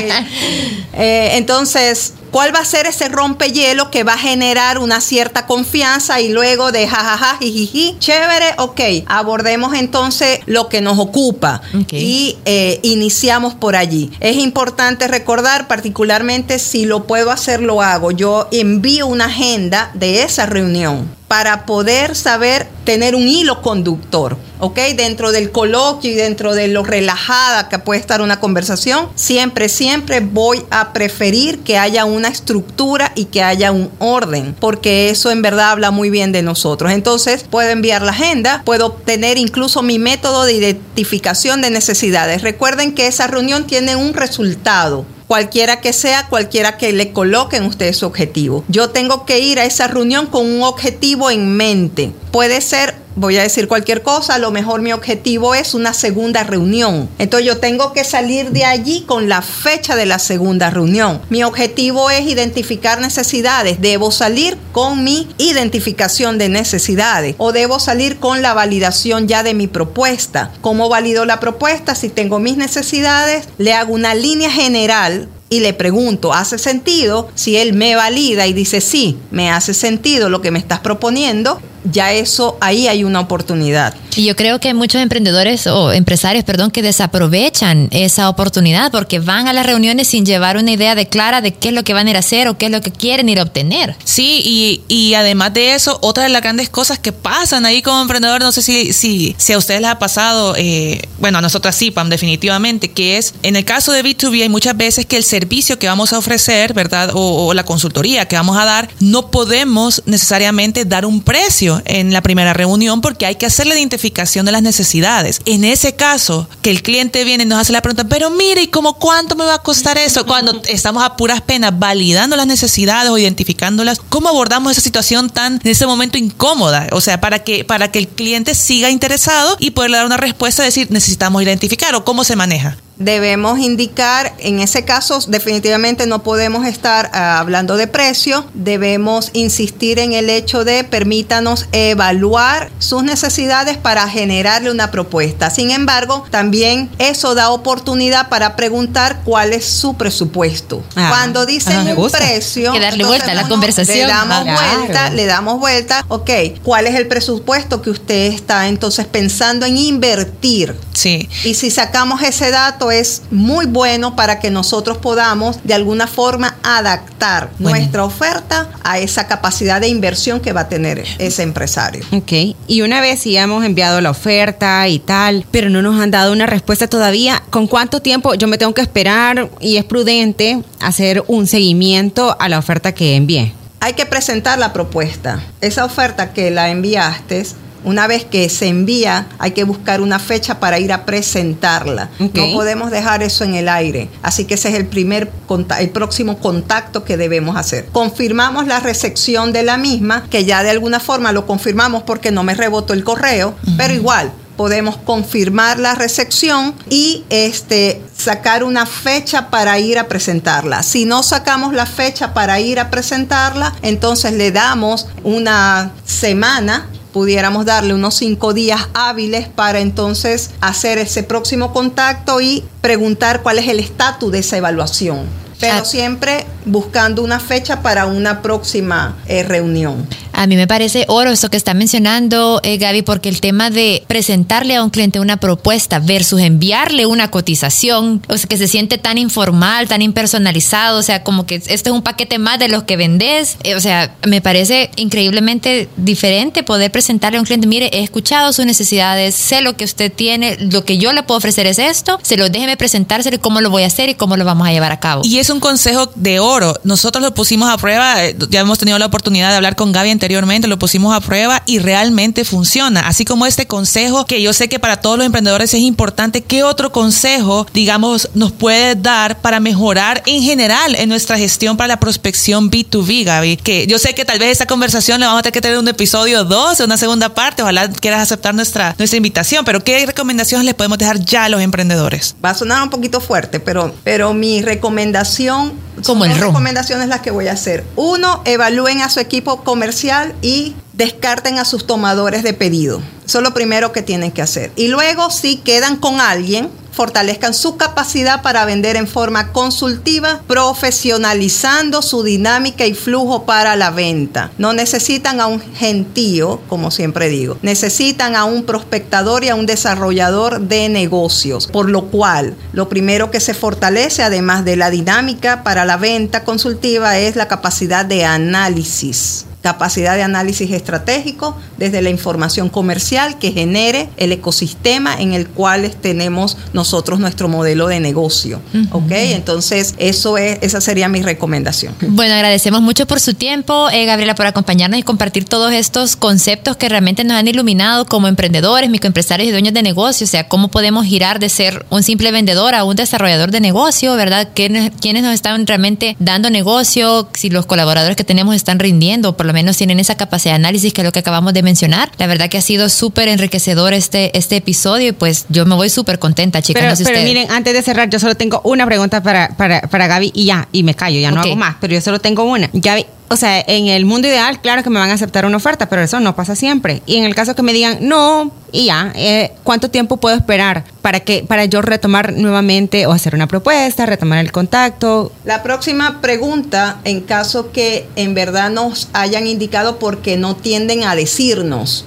eh, 0.94 1.30
entonces, 1.36 2.14
¿Cuál 2.34 2.52
va 2.52 2.58
a 2.58 2.64
ser 2.64 2.86
ese 2.86 3.08
rompehielo 3.08 3.92
que 3.92 4.02
va 4.02 4.14
a 4.14 4.18
generar 4.18 4.78
una 4.80 5.00
cierta 5.00 5.46
confianza 5.46 6.20
y 6.20 6.30
luego 6.30 6.72
de 6.72 6.88
jajaja, 6.88 7.36
jijiji, 7.38 7.94
chévere, 8.00 8.54
ok, 8.58 8.80
abordemos 9.06 9.72
entonces 9.74 10.40
lo 10.46 10.68
que 10.68 10.80
nos 10.80 10.98
ocupa 10.98 11.62
y 11.92 12.36
eh, 12.44 12.80
iniciamos 12.82 13.54
por 13.54 13.76
allí. 13.76 14.10
Es 14.18 14.36
importante 14.36 15.06
recordar, 15.06 15.68
particularmente 15.68 16.58
si 16.58 16.86
lo 16.86 17.04
puedo 17.04 17.30
hacer, 17.30 17.62
lo 17.62 17.82
hago. 17.82 18.10
Yo 18.10 18.48
envío 18.50 19.06
una 19.06 19.26
agenda 19.26 19.92
de 19.94 20.24
esa 20.24 20.44
reunión 20.44 21.08
para 21.34 21.66
poder 21.66 22.14
saber 22.14 22.68
tener 22.84 23.16
un 23.16 23.26
hilo 23.26 23.60
conductor, 23.60 24.36
¿ok? 24.60 24.78
Dentro 24.96 25.32
del 25.32 25.50
coloquio 25.50 26.12
y 26.12 26.14
dentro 26.14 26.54
de 26.54 26.68
lo 26.68 26.84
relajada 26.84 27.68
que 27.68 27.80
puede 27.80 27.98
estar 27.98 28.22
una 28.22 28.38
conversación, 28.38 29.08
siempre, 29.16 29.68
siempre 29.68 30.20
voy 30.20 30.64
a 30.70 30.92
preferir 30.92 31.58
que 31.64 31.76
haya 31.76 32.04
una 32.04 32.28
estructura 32.28 33.10
y 33.16 33.24
que 33.24 33.42
haya 33.42 33.72
un 33.72 33.90
orden, 33.98 34.54
porque 34.60 35.10
eso 35.10 35.32
en 35.32 35.42
verdad 35.42 35.72
habla 35.72 35.90
muy 35.90 36.08
bien 36.08 36.30
de 36.30 36.42
nosotros. 36.42 36.92
Entonces, 36.92 37.42
puedo 37.42 37.68
enviar 37.70 38.02
la 38.02 38.12
agenda, 38.12 38.62
puedo 38.64 38.86
obtener 38.86 39.36
incluso 39.36 39.82
mi 39.82 39.98
método 39.98 40.44
de 40.44 40.52
identificación 40.52 41.62
de 41.62 41.70
necesidades. 41.70 42.42
Recuerden 42.42 42.94
que 42.94 43.08
esa 43.08 43.26
reunión 43.26 43.66
tiene 43.66 43.96
un 43.96 44.14
resultado 44.14 45.04
cualquiera 45.26 45.80
que 45.80 45.92
sea, 45.92 46.28
cualquiera 46.28 46.76
que 46.76 46.92
le 46.92 47.12
coloquen 47.12 47.64
ustedes 47.64 47.96
su 47.98 48.06
objetivo. 48.06 48.64
Yo 48.68 48.90
tengo 48.90 49.24
que 49.24 49.40
ir 49.40 49.58
a 49.58 49.64
esa 49.64 49.88
reunión 49.88 50.26
con 50.26 50.46
un 50.46 50.62
objetivo 50.62 51.30
en 51.30 51.56
mente. 51.56 52.12
Puede 52.30 52.60
ser 52.60 53.03
voy 53.16 53.36
a 53.36 53.42
decir 53.42 53.68
cualquier 53.68 54.02
cosa, 54.02 54.34
a 54.34 54.38
lo 54.38 54.50
mejor 54.50 54.82
mi 54.82 54.92
objetivo 54.92 55.54
es 55.54 55.74
una 55.74 55.94
segunda 55.94 56.42
reunión. 56.42 57.08
Entonces 57.18 57.46
yo 57.46 57.58
tengo 57.58 57.92
que 57.92 58.04
salir 58.04 58.50
de 58.50 58.64
allí 58.64 59.02
con 59.02 59.28
la 59.28 59.42
fecha 59.42 59.96
de 59.96 60.06
la 60.06 60.18
segunda 60.18 60.70
reunión. 60.70 61.20
Mi 61.30 61.44
objetivo 61.44 62.10
es 62.10 62.22
identificar 62.22 63.00
necesidades. 63.00 63.80
Debo 63.80 64.10
salir 64.10 64.58
con 64.72 65.04
mi 65.04 65.28
identificación 65.38 66.38
de 66.38 66.48
necesidades 66.48 67.34
o 67.38 67.52
debo 67.52 67.78
salir 67.78 68.18
con 68.18 68.42
la 68.42 68.54
validación 68.54 69.28
ya 69.28 69.42
de 69.42 69.54
mi 69.54 69.66
propuesta. 69.66 70.52
¿Cómo 70.60 70.88
valido 70.88 71.24
la 71.24 71.40
propuesta? 71.40 71.94
Si 71.94 72.08
tengo 72.08 72.38
mis 72.38 72.56
necesidades, 72.56 73.48
le 73.58 73.72
hago 73.72 73.94
una 73.94 74.14
línea 74.14 74.50
general 74.50 75.28
y 75.50 75.60
le 75.60 75.72
pregunto, 75.72 76.32
¿hace 76.32 76.58
sentido? 76.58 77.28
Si 77.34 77.56
él 77.56 77.74
me 77.74 77.94
valida 77.94 78.46
y 78.46 78.52
dice, 78.52 78.80
sí, 78.80 79.18
me 79.30 79.50
hace 79.50 79.72
sentido 79.72 80.28
lo 80.28 80.40
que 80.40 80.50
me 80.50 80.58
estás 80.58 80.80
proponiendo, 80.80 81.60
ya 81.84 82.12
eso, 82.12 82.56
ahí 82.60 82.88
hay 82.88 83.04
una 83.04 83.20
oportunidad. 83.20 83.94
Y 84.16 84.24
yo 84.24 84.36
creo 84.36 84.60
que 84.60 84.68
hay 84.68 84.74
muchos 84.74 85.02
emprendedores 85.02 85.66
o 85.66 85.92
empresarios, 85.92 86.44
perdón, 86.44 86.70
que 86.70 86.82
desaprovechan 86.82 87.88
esa 87.90 88.28
oportunidad 88.28 88.92
porque 88.92 89.18
van 89.18 89.48
a 89.48 89.52
las 89.52 89.66
reuniones 89.66 90.08
sin 90.08 90.24
llevar 90.24 90.56
una 90.56 90.70
idea 90.70 90.94
de 90.94 91.08
clara 91.08 91.40
de 91.40 91.52
qué 91.52 91.68
es 91.68 91.74
lo 91.74 91.82
que 91.82 91.94
van 91.94 92.06
a 92.06 92.10
ir 92.10 92.16
a 92.16 92.20
hacer 92.20 92.48
o 92.48 92.56
qué 92.56 92.66
es 92.66 92.72
lo 92.72 92.80
que 92.80 92.92
quieren 92.92 93.28
ir 93.28 93.40
a 93.40 93.42
obtener. 93.42 93.96
Sí, 94.04 94.40
y, 94.44 94.82
y 94.88 95.14
además 95.14 95.52
de 95.52 95.74
eso, 95.74 95.98
otra 96.00 96.24
de 96.24 96.28
las 96.28 96.42
grandes 96.42 96.68
cosas 96.68 96.98
que 96.98 97.12
pasan 97.12 97.66
ahí 97.66 97.82
como 97.82 98.00
emprendedor, 98.02 98.40
no 98.40 98.52
sé 98.52 98.62
si, 98.62 98.92
si, 98.92 99.34
si 99.36 99.52
a 99.52 99.58
ustedes 99.58 99.80
les 99.80 99.90
ha 99.90 99.98
pasado, 99.98 100.54
eh, 100.56 101.02
bueno, 101.18 101.38
a 101.38 101.40
nosotras 101.40 101.74
sí, 101.74 101.90
Pam, 101.90 102.08
definitivamente, 102.08 102.92
que 102.92 103.18
es, 103.18 103.34
en 103.42 103.56
el 103.56 103.64
caso 103.64 103.92
de 103.92 104.04
B2B 104.04 104.42
hay 104.42 104.48
muchas 104.48 104.76
veces 104.76 105.06
que 105.06 105.16
el 105.16 105.24
servicio 105.24 105.78
que 105.78 105.88
vamos 105.88 106.12
a 106.12 106.18
ofrecer, 106.18 106.72
¿verdad? 106.72 107.10
O, 107.14 107.48
o 107.48 107.54
la 107.54 107.64
consultoría 107.64 108.26
que 108.26 108.36
vamos 108.36 108.56
a 108.56 108.64
dar, 108.64 108.88
no 109.00 109.30
podemos 109.30 110.02
necesariamente 110.06 110.84
dar 110.84 111.04
un 111.04 111.20
precio 111.20 111.73
en 111.84 112.12
la 112.12 112.22
primera 112.22 112.52
reunión 112.52 113.00
porque 113.00 113.26
hay 113.26 113.36
que 113.36 113.46
hacer 113.46 113.66
la 113.66 113.74
identificación 113.74 114.46
de 114.46 114.52
las 114.52 114.62
necesidades. 114.62 115.40
En 115.44 115.64
ese 115.64 115.94
caso, 115.94 116.48
que 116.62 116.70
el 116.70 116.82
cliente 116.82 117.24
viene 117.24 117.44
y 117.44 117.46
nos 117.46 117.60
hace 117.60 117.72
la 117.72 117.82
pregunta, 117.82 118.04
pero 118.04 118.30
mire, 118.30 118.62
¿y 118.62 118.68
cómo 118.68 118.94
cuánto 118.98 119.36
me 119.36 119.44
va 119.44 119.54
a 119.54 119.62
costar 119.62 119.98
eso? 119.98 120.26
Cuando 120.26 120.62
estamos 120.68 121.02
a 121.02 121.16
puras 121.16 121.40
penas 121.40 121.78
validando 121.78 122.36
las 122.36 122.46
necesidades 122.46 123.10
o 123.10 123.18
identificándolas, 123.18 123.98
¿cómo 124.08 124.28
abordamos 124.28 124.72
esa 124.72 124.80
situación 124.80 125.30
tan, 125.30 125.60
en 125.62 125.70
ese 125.70 125.86
momento 125.86 126.18
incómoda? 126.18 126.88
O 126.92 127.00
sea, 127.00 127.20
para 127.20 127.40
que, 127.40 127.64
para 127.64 127.90
que 127.90 127.98
el 127.98 128.08
cliente 128.08 128.54
siga 128.54 128.90
interesado 128.90 129.56
y 129.58 129.70
poderle 129.70 129.98
dar 129.98 130.06
una 130.06 130.16
respuesta, 130.16 130.62
decir, 130.62 130.88
necesitamos 130.90 131.42
identificar 131.42 131.94
o 131.94 132.04
cómo 132.04 132.24
se 132.24 132.36
maneja 132.36 132.76
debemos 132.96 133.58
indicar, 133.58 134.34
en 134.38 134.60
ese 134.60 134.84
caso 134.84 135.18
definitivamente 135.26 136.06
no 136.06 136.22
podemos 136.22 136.66
estar 136.66 137.10
ah, 137.12 137.38
hablando 137.38 137.76
de 137.76 137.86
precio, 137.86 138.44
debemos 138.54 139.30
insistir 139.32 139.98
en 139.98 140.12
el 140.12 140.30
hecho 140.30 140.64
de 140.64 140.84
permítanos 140.84 141.66
evaluar 141.72 142.70
sus 142.78 143.02
necesidades 143.02 143.76
para 143.76 144.08
generarle 144.08 144.70
una 144.70 144.90
propuesta. 144.90 145.50
Sin 145.50 145.70
embargo, 145.70 146.24
también 146.30 146.90
eso 146.98 147.34
da 147.34 147.50
oportunidad 147.50 148.28
para 148.28 148.56
preguntar 148.56 149.20
cuál 149.24 149.52
es 149.52 149.64
su 149.64 149.94
presupuesto. 149.94 150.82
Ah, 150.96 151.08
Cuando 151.10 151.46
dicen 151.46 151.96
un 151.96 152.10
precio, 152.10 152.72
que 152.72 152.80
darle 152.80 153.04
vuelta 153.04 153.32
a 153.32 153.34
la 153.34 153.48
conversación. 153.48 154.06
Le 154.06 154.06
damos 154.06 154.44
vuelta, 154.44 155.10
le 155.10 155.26
damos 155.26 155.60
vuelta, 155.60 156.04
ok, 156.08 156.30
¿cuál 156.62 156.86
es 156.86 156.94
el 156.94 157.08
presupuesto 157.08 157.82
que 157.82 157.90
usted 157.90 158.32
está 158.32 158.68
entonces 158.68 159.06
pensando 159.06 159.66
en 159.66 159.76
invertir? 159.76 160.76
Sí. 160.94 161.28
Y 161.44 161.54
si 161.54 161.70
sacamos 161.70 162.22
ese 162.22 162.50
dato 162.50 162.90
es 162.90 163.22
muy 163.30 163.66
bueno 163.66 164.16
para 164.16 164.38
que 164.38 164.50
nosotros 164.50 164.98
podamos 164.98 165.58
de 165.64 165.74
alguna 165.74 166.06
forma 166.06 166.56
adaptar 166.62 167.50
nuestra 167.58 168.04
oferta 168.04 168.70
a 168.82 168.98
esa 168.98 169.26
capacidad 169.26 169.80
de 169.80 169.88
inversión 169.88 170.40
que 170.40 170.52
va 170.52 170.62
a 170.62 170.68
tener 170.68 171.04
ese 171.18 171.42
empresario. 171.42 172.04
Ok. 172.12 172.32
Y 172.66 172.82
una 172.82 173.00
vez 173.00 173.20
si 173.20 173.36
hemos 173.36 173.64
enviado 173.64 174.00
la 174.00 174.10
oferta 174.10 174.86
y 174.88 174.98
tal, 174.98 175.44
pero 175.50 175.68
no 175.68 175.82
nos 175.82 176.00
han 176.00 176.10
dado 176.10 176.32
una 176.32 176.46
respuesta 176.46 176.86
todavía, 176.86 177.42
¿con 177.50 177.66
cuánto 177.66 178.00
tiempo 178.00 178.34
yo 178.34 178.48
me 178.48 178.58
tengo 178.58 178.74
que 178.74 178.82
esperar 178.82 179.50
y 179.60 179.76
es 179.76 179.84
prudente 179.84 180.62
hacer 180.80 181.24
un 181.26 181.46
seguimiento 181.46 182.36
a 182.38 182.48
la 182.48 182.58
oferta 182.58 182.92
que 182.92 183.16
envié? 183.16 183.52
Hay 183.80 183.92
que 183.94 184.06
presentar 184.06 184.58
la 184.58 184.72
propuesta. 184.72 185.42
Esa 185.60 185.84
oferta 185.84 186.32
que 186.32 186.50
la 186.50 186.70
enviaste 186.70 187.44
una 187.84 188.06
vez 188.06 188.24
que 188.24 188.48
se 188.48 188.66
envía, 188.66 189.26
hay 189.38 189.52
que 189.52 189.64
buscar 189.64 190.00
una 190.00 190.18
fecha 190.18 190.60
para 190.60 190.78
ir 190.78 190.92
a 190.92 191.04
presentarla. 191.04 192.10
No 192.18 192.52
podemos 192.52 192.90
dejar 192.90 193.22
eso 193.22 193.44
en 193.44 193.54
el 193.54 193.68
aire. 193.68 194.08
Así 194.22 194.44
que 194.44 194.54
ese 194.54 194.70
es 194.70 194.74
el 194.74 194.86
primer 194.86 195.30
el 195.78 195.90
próximo 195.90 196.38
contacto 196.38 197.04
que 197.04 197.16
debemos 197.16 197.56
hacer. 197.56 197.86
Confirmamos 197.92 198.66
la 198.66 198.80
recepción 198.80 199.52
de 199.52 199.62
la 199.62 199.76
misma, 199.76 200.26
que 200.30 200.44
ya 200.44 200.62
de 200.62 200.70
alguna 200.70 201.00
forma 201.00 201.32
lo 201.32 201.46
confirmamos 201.46 202.02
porque 202.02 202.30
no 202.30 202.42
me 202.42 202.54
rebotó 202.54 202.92
el 202.92 203.04
correo, 203.04 203.54
pero 203.76 203.94
igual 203.94 204.32
podemos 204.56 204.96
confirmar 204.96 205.78
la 205.78 205.94
recepción 205.94 206.74
y 206.88 207.24
este 207.28 208.02
sacar 208.16 208.62
una 208.64 208.86
fecha 208.86 209.50
para 209.50 209.78
ir 209.78 209.98
a 209.98 210.08
presentarla. 210.08 210.82
Si 210.82 211.04
no 211.04 211.22
sacamos 211.22 211.74
la 211.74 211.86
fecha 211.86 212.34
para 212.34 212.60
ir 212.60 212.78
a 212.78 212.90
presentarla, 212.90 213.74
entonces 213.82 214.32
le 214.32 214.52
damos 214.52 215.08
una 215.24 215.92
semana 216.04 216.88
pudiéramos 217.14 217.64
darle 217.64 217.94
unos 217.94 218.16
cinco 218.16 218.52
días 218.54 218.88
hábiles 218.92 219.46
para 219.46 219.78
entonces 219.78 220.50
hacer 220.60 220.98
ese 220.98 221.22
próximo 221.22 221.72
contacto 221.72 222.40
y 222.40 222.64
preguntar 222.80 223.40
cuál 223.42 223.60
es 223.60 223.68
el 223.68 223.78
estatus 223.78 224.32
de 224.32 224.40
esa 224.40 224.56
evaluación. 224.56 225.24
Pero 225.60 225.76
ah. 225.76 225.84
siempre 225.84 226.44
buscando 226.66 227.22
una 227.22 227.38
fecha 227.38 227.82
para 227.82 228.06
una 228.06 228.42
próxima 228.42 229.16
eh, 229.28 229.44
reunión. 229.44 230.08
A 230.34 230.46
mí 230.46 230.56
me 230.56 230.66
parece 230.66 231.04
oro 231.08 231.30
eso 231.30 231.48
que 231.48 231.56
está 231.56 231.74
mencionando 231.74 232.60
eh, 232.62 232.76
Gaby, 232.76 233.02
porque 233.02 233.28
el 233.28 233.40
tema 233.40 233.70
de 233.70 234.02
presentarle 234.06 234.74
a 234.76 234.82
un 234.82 234.90
cliente 234.90 235.20
una 235.20 235.36
propuesta 235.36 236.00
versus 236.00 236.40
enviarle 236.40 237.06
una 237.06 237.30
cotización, 237.30 238.22
o 238.28 238.36
sea, 238.36 238.48
que 238.48 238.56
se 238.56 238.68
siente 238.68 238.98
tan 238.98 239.16
informal, 239.16 239.88
tan 239.88 240.02
impersonalizado, 240.02 240.98
o 240.98 241.02
sea, 241.02 241.22
como 241.22 241.46
que 241.46 241.56
este 241.56 241.72
es 241.72 241.86
un 241.88 242.02
paquete 242.02 242.38
más 242.38 242.58
de 242.58 242.68
los 242.68 242.82
que 242.82 242.96
vendes, 242.96 243.56
eh, 243.62 243.76
o 243.76 243.80
sea, 243.80 244.14
me 244.26 244.40
parece 244.40 244.90
increíblemente 244.96 245.88
diferente 245.96 246.62
poder 246.62 246.90
presentarle 246.90 247.38
a 247.38 247.40
un 247.40 247.46
cliente, 247.46 247.66
mire, 247.66 247.90
he 247.92 248.02
escuchado 248.02 248.52
sus 248.52 248.66
necesidades, 248.66 249.34
sé 249.34 249.60
lo 249.60 249.76
que 249.76 249.84
usted 249.84 250.12
tiene, 250.12 250.56
lo 250.58 250.84
que 250.84 250.98
yo 250.98 251.12
le 251.12 251.22
puedo 251.22 251.38
ofrecer 251.38 251.66
es 251.66 251.78
esto, 251.78 252.18
se 252.22 252.36
lo 252.36 252.48
déjeme 252.48 252.76
presentárselo, 252.76 253.40
cómo 253.40 253.60
lo 253.60 253.70
voy 253.70 253.84
a 253.84 253.86
hacer 253.86 254.08
y 254.08 254.14
cómo 254.14 254.36
lo 254.36 254.44
vamos 254.44 254.66
a 254.66 254.72
llevar 254.72 254.90
a 254.90 254.98
cabo. 254.98 255.22
Y 255.24 255.38
es 255.38 255.48
un 255.50 255.60
consejo 255.60 256.10
de 256.16 256.40
oro. 256.40 256.74
Nosotros 256.84 257.22
lo 257.22 257.34
pusimos 257.34 257.68
a 257.68 257.76
prueba, 257.76 258.24
eh, 258.24 258.36
ya 258.50 258.60
hemos 258.60 258.78
tenido 258.78 258.98
la 258.98 259.06
oportunidad 259.06 259.50
de 259.50 259.56
hablar 259.56 259.76
con 259.76 259.92
Gaby 259.92 260.10
lo 260.28 260.78
pusimos 260.78 261.14
a 261.14 261.20
prueba 261.20 261.62
y 261.66 261.78
realmente 261.78 262.44
funciona. 262.44 263.06
Así 263.06 263.24
como 263.24 263.46
este 263.46 263.66
consejo 263.66 264.26
que 264.26 264.42
yo 264.42 264.52
sé 264.52 264.68
que 264.68 264.78
para 264.78 264.96
todos 265.00 265.18
los 265.18 265.26
emprendedores 265.26 265.72
es 265.74 265.80
importante, 265.80 266.42
¿qué 266.42 266.62
otro 266.62 266.92
consejo, 266.92 267.66
digamos, 267.72 268.30
nos 268.34 268.52
puede 268.52 268.94
dar 268.94 269.40
para 269.40 269.60
mejorar 269.60 270.22
en 270.26 270.42
general 270.42 270.94
en 270.96 271.08
nuestra 271.08 271.38
gestión 271.38 271.76
para 271.76 271.88
la 271.88 272.00
prospección 272.00 272.70
B2B, 272.70 273.24
Gaby? 273.24 273.56
Que 273.58 273.86
yo 273.86 273.98
sé 273.98 274.14
que 274.14 274.24
tal 274.24 274.38
vez 274.38 274.50
esta 274.50 274.66
conversación 274.66 275.20
le 275.20 275.26
vamos 275.26 275.40
a 275.40 275.42
tener 275.42 275.52
que 275.52 275.60
tener 275.60 275.78
un 275.78 275.88
episodio 275.88 276.44
2, 276.44 276.80
una 276.80 276.96
segunda 276.96 277.34
parte, 277.34 277.62
ojalá 277.62 277.88
quieras 277.88 278.22
aceptar 278.22 278.54
nuestra, 278.54 278.94
nuestra 278.98 279.16
invitación, 279.16 279.64
pero 279.64 279.82
¿qué 279.82 280.04
recomendaciones 280.06 280.64
les 280.64 280.74
podemos 280.74 280.98
dejar 280.98 281.20
ya 281.20 281.44
a 281.44 281.48
los 281.48 281.60
emprendedores? 281.60 282.34
Va 282.44 282.50
a 282.50 282.54
sonar 282.54 282.82
un 282.82 282.90
poquito 282.90 283.20
fuerte, 283.20 283.60
pero, 283.60 283.94
pero 284.04 284.34
mi 284.34 284.62
recomendación 284.62 285.74
como 286.04 286.24
el 286.24 286.36
recomendaciones 286.36 287.08
las 287.08 287.20
que 287.20 287.30
voy 287.30 287.48
a 287.48 287.52
hacer. 287.52 287.84
Uno, 287.96 288.42
evalúen 288.44 289.00
a 289.00 289.08
su 289.08 289.20
equipo 289.20 289.62
comercial 289.64 290.34
y 290.42 290.74
descarten 290.92 291.58
a 291.58 291.64
sus 291.64 291.86
tomadores 291.86 292.42
de 292.42 292.52
pedido. 292.52 293.02
Eso 293.26 293.38
es 293.38 293.44
lo 293.44 293.54
primero 293.54 293.92
que 293.92 294.02
tienen 294.02 294.30
que 294.30 294.42
hacer. 294.42 294.70
Y 294.76 294.88
luego, 294.88 295.30
si 295.30 295.56
quedan 295.56 295.96
con 295.96 296.20
alguien, 296.20 296.70
fortalezcan 296.94 297.54
su 297.54 297.76
capacidad 297.76 298.42
para 298.42 298.64
vender 298.64 298.96
en 298.96 299.08
forma 299.08 299.52
consultiva, 299.52 300.40
profesionalizando 300.46 302.02
su 302.02 302.22
dinámica 302.22 302.86
y 302.86 302.94
flujo 302.94 303.44
para 303.44 303.76
la 303.76 303.90
venta. 303.90 304.50
No 304.58 304.72
necesitan 304.72 305.40
a 305.40 305.46
un 305.46 305.60
gentío, 305.60 306.60
como 306.68 306.90
siempre 306.90 307.28
digo, 307.28 307.58
necesitan 307.62 308.36
a 308.36 308.44
un 308.44 308.64
prospectador 308.64 309.44
y 309.44 309.48
a 309.48 309.54
un 309.54 309.66
desarrollador 309.66 310.60
de 310.60 310.88
negocios, 310.88 311.66
por 311.66 311.90
lo 311.90 312.06
cual 312.06 312.54
lo 312.72 312.88
primero 312.88 313.30
que 313.30 313.40
se 313.40 313.54
fortalece, 313.54 314.22
además 314.22 314.64
de 314.64 314.76
la 314.76 314.90
dinámica 314.90 315.62
para 315.62 315.84
la 315.84 315.96
venta 315.96 316.44
consultiva, 316.44 317.18
es 317.18 317.36
la 317.36 317.48
capacidad 317.48 318.04
de 318.04 318.24
análisis 318.24 319.46
capacidad 319.64 320.14
de 320.14 320.22
análisis 320.22 320.70
estratégico 320.72 321.56
desde 321.78 322.02
la 322.02 322.10
información 322.10 322.68
comercial 322.68 323.38
que 323.38 323.50
genere 323.50 324.10
el 324.18 324.30
ecosistema 324.30 325.18
en 325.18 325.32
el 325.32 325.48
cual 325.48 325.90
tenemos 326.02 326.58
nosotros 326.74 327.18
nuestro 327.18 327.48
modelo 327.48 327.86
de 327.86 327.98
negocio. 327.98 328.60
¿Ok? 328.92 329.10
Entonces, 329.10 329.94
eso 329.96 330.36
es, 330.36 330.58
esa 330.60 330.82
sería 330.82 331.08
mi 331.08 331.22
recomendación. 331.22 331.94
Bueno, 332.08 332.34
agradecemos 332.34 332.82
mucho 332.82 333.06
por 333.06 333.20
su 333.20 333.32
tiempo, 333.32 333.88
eh, 333.88 334.04
Gabriela, 334.04 334.34
por 334.34 334.44
acompañarnos 334.44 335.00
y 335.00 335.02
compartir 335.02 335.46
todos 335.46 335.72
estos 335.72 336.14
conceptos 336.14 336.76
que 336.76 336.90
realmente 336.90 337.24
nos 337.24 337.38
han 337.38 337.48
iluminado 337.48 338.04
como 338.04 338.28
emprendedores, 338.28 338.90
microempresarios 338.90 339.48
y 339.48 339.50
dueños 339.50 339.72
de 339.72 339.82
negocio. 339.82 340.26
O 340.26 340.28
sea, 340.28 340.46
cómo 340.46 340.68
podemos 340.68 341.06
girar 341.06 341.38
de 341.38 341.48
ser 341.48 341.86
un 341.88 342.02
simple 342.02 342.32
vendedor 342.32 342.74
a 342.74 342.84
un 342.84 342.96
desarrollador 342.96 343.50
de 343.50 343.60
negocio, 343.60 344.14
¿verdad? 344.14 344.50
¿Quiénes 344.54 345.22
nos 345.22 345.32
están 345.32 345.66
realmente 345.66 346.16
dando 346.18 346.50
negocio? 346.50 347.30
Si 347.32 347.48
los 347.48 347.64
colaboradores 347.64 348.14
que 348.14 348.24
tenemos 348.24 348.54
están 348.54 348.78
rindiendo, 348.78 349.38
por 349.38 349.46
lo 349.46 349.53
menos 349.54 349.76
tienen 349.76 350.00
esa 350.00 350.16
capacidad 350.16 350.52
de 350.52 350.56
análisis 350.56 350.92
que 350.92 351.00
es 351.00 351.04
lo 351.04 351.12
que 351.12 351.20
acabamos 351.20 351.54
de 351.54 351.62
mencionar. 351.62 352.10
La 352.18 352.26
verdad 352.26 352.48
que 352.48 352.58
ha 352.58 352.62
sido 352.62 352.88
súper 352.88 353.28
enriquecedor 353.28 353.94
este, 353.94 354.36
este 354.36 354.56
episodio 354.56 355.08
y 355.08 355.12
pues 355.12 355.46
yo 355.48 355.64
me 355.66 355.74
voy 355.74 355.88
súper 355.88 356.18
contenta, 356.18 356.60
chicas. 356.62 357.00
Pero, 357.02 357.22
miren, 357.22 357.50
antes 357.50 357.72
de 357.72 357.82
cerrar, 357.82 358.10
yo 358.10 358.18
solo 358.18 358.34
tengo 358.34 358.60
una 358.64 358.84
pregunta 358.86 359.22
para, 359.22 359.48
para, 359.56 359.82
para 359.82 360.06
Gaby 360.06 360.32
y 360.34 360.46
ya, 360.46 360.68
y 360.72 360.82
me 360.82 360.94
callo, 360.94 361.18
ya 361.20 361.30
no 361.30 361.40
hago 361.40 361.56
más, 361.56 361.76
pero 361.80 361.94
yo 361.94 362.00
solo 362.00 362.20
tengo 362.20 362.44
una. 362.44 362.68
Gaby, 362.72 363.06
o 363.28 363.36
sea, 363.36 363.60
en 363.66 363.88
el 363.88 364.04
mundo 364.04 364.28
ideal, 364.28 364.60
claro 364.60 364.82
que 364.82 364.90
me 364.90 364.98
van 364.98 365.10
a 365.10 365.14
aceptar 365.14 365.46
una 365.46 365.56
oferta, 365.56 365.88
pero 365.88 366.02
eso 366.02 366.20
no 366.20 366.36
pasa 366.36 366.54
siempre. 366.54 367.02
Y 367.06 367.16
en 367.16 367.24
el 367.24 367.34
caso 367.34 367.54
que 367.54 367.62
me 367.62 367.72
digan, 367.72 367.98
no, 368.00 368.52
y 368.74 368.86
ya, 368.86 369.12
eh, 369.14 369.52
¿cuánto 369.62 369.88
tiempo 369.88 370.16
puedo 370.16 370.34
esperar 370.34 370.82
para 371.00 371.20
que 371.20 371.44
para 371.46 371.64
yo 371.64 371.80
retomar 371.80 372.32
nuevamente 372.32 373.06
o 373.06 373.12
hacer 373.12 373.36
una 373.36 373.46
propuesta, 373.46 374.04
retomar 374.04 374.40
el 374.40 374.50
contacto? 374.50 375.30
La 375.44 375.62
próxima 375.62 376.20
pregunta, 376.20 376.98
en 377.04 377.20
caso 377.20 377.70
que 377.70 378.08
en 378.16 378.34
verdad 378.34 378.70
nos 378.70 379.10
hayan 379.12 379.46
indicado 379.46 380.00
porque 380.00 380.36
no 380.36 380.56
tienden 380.56 381.04
a 381.04 381.14
decirnos. 381.14 382.04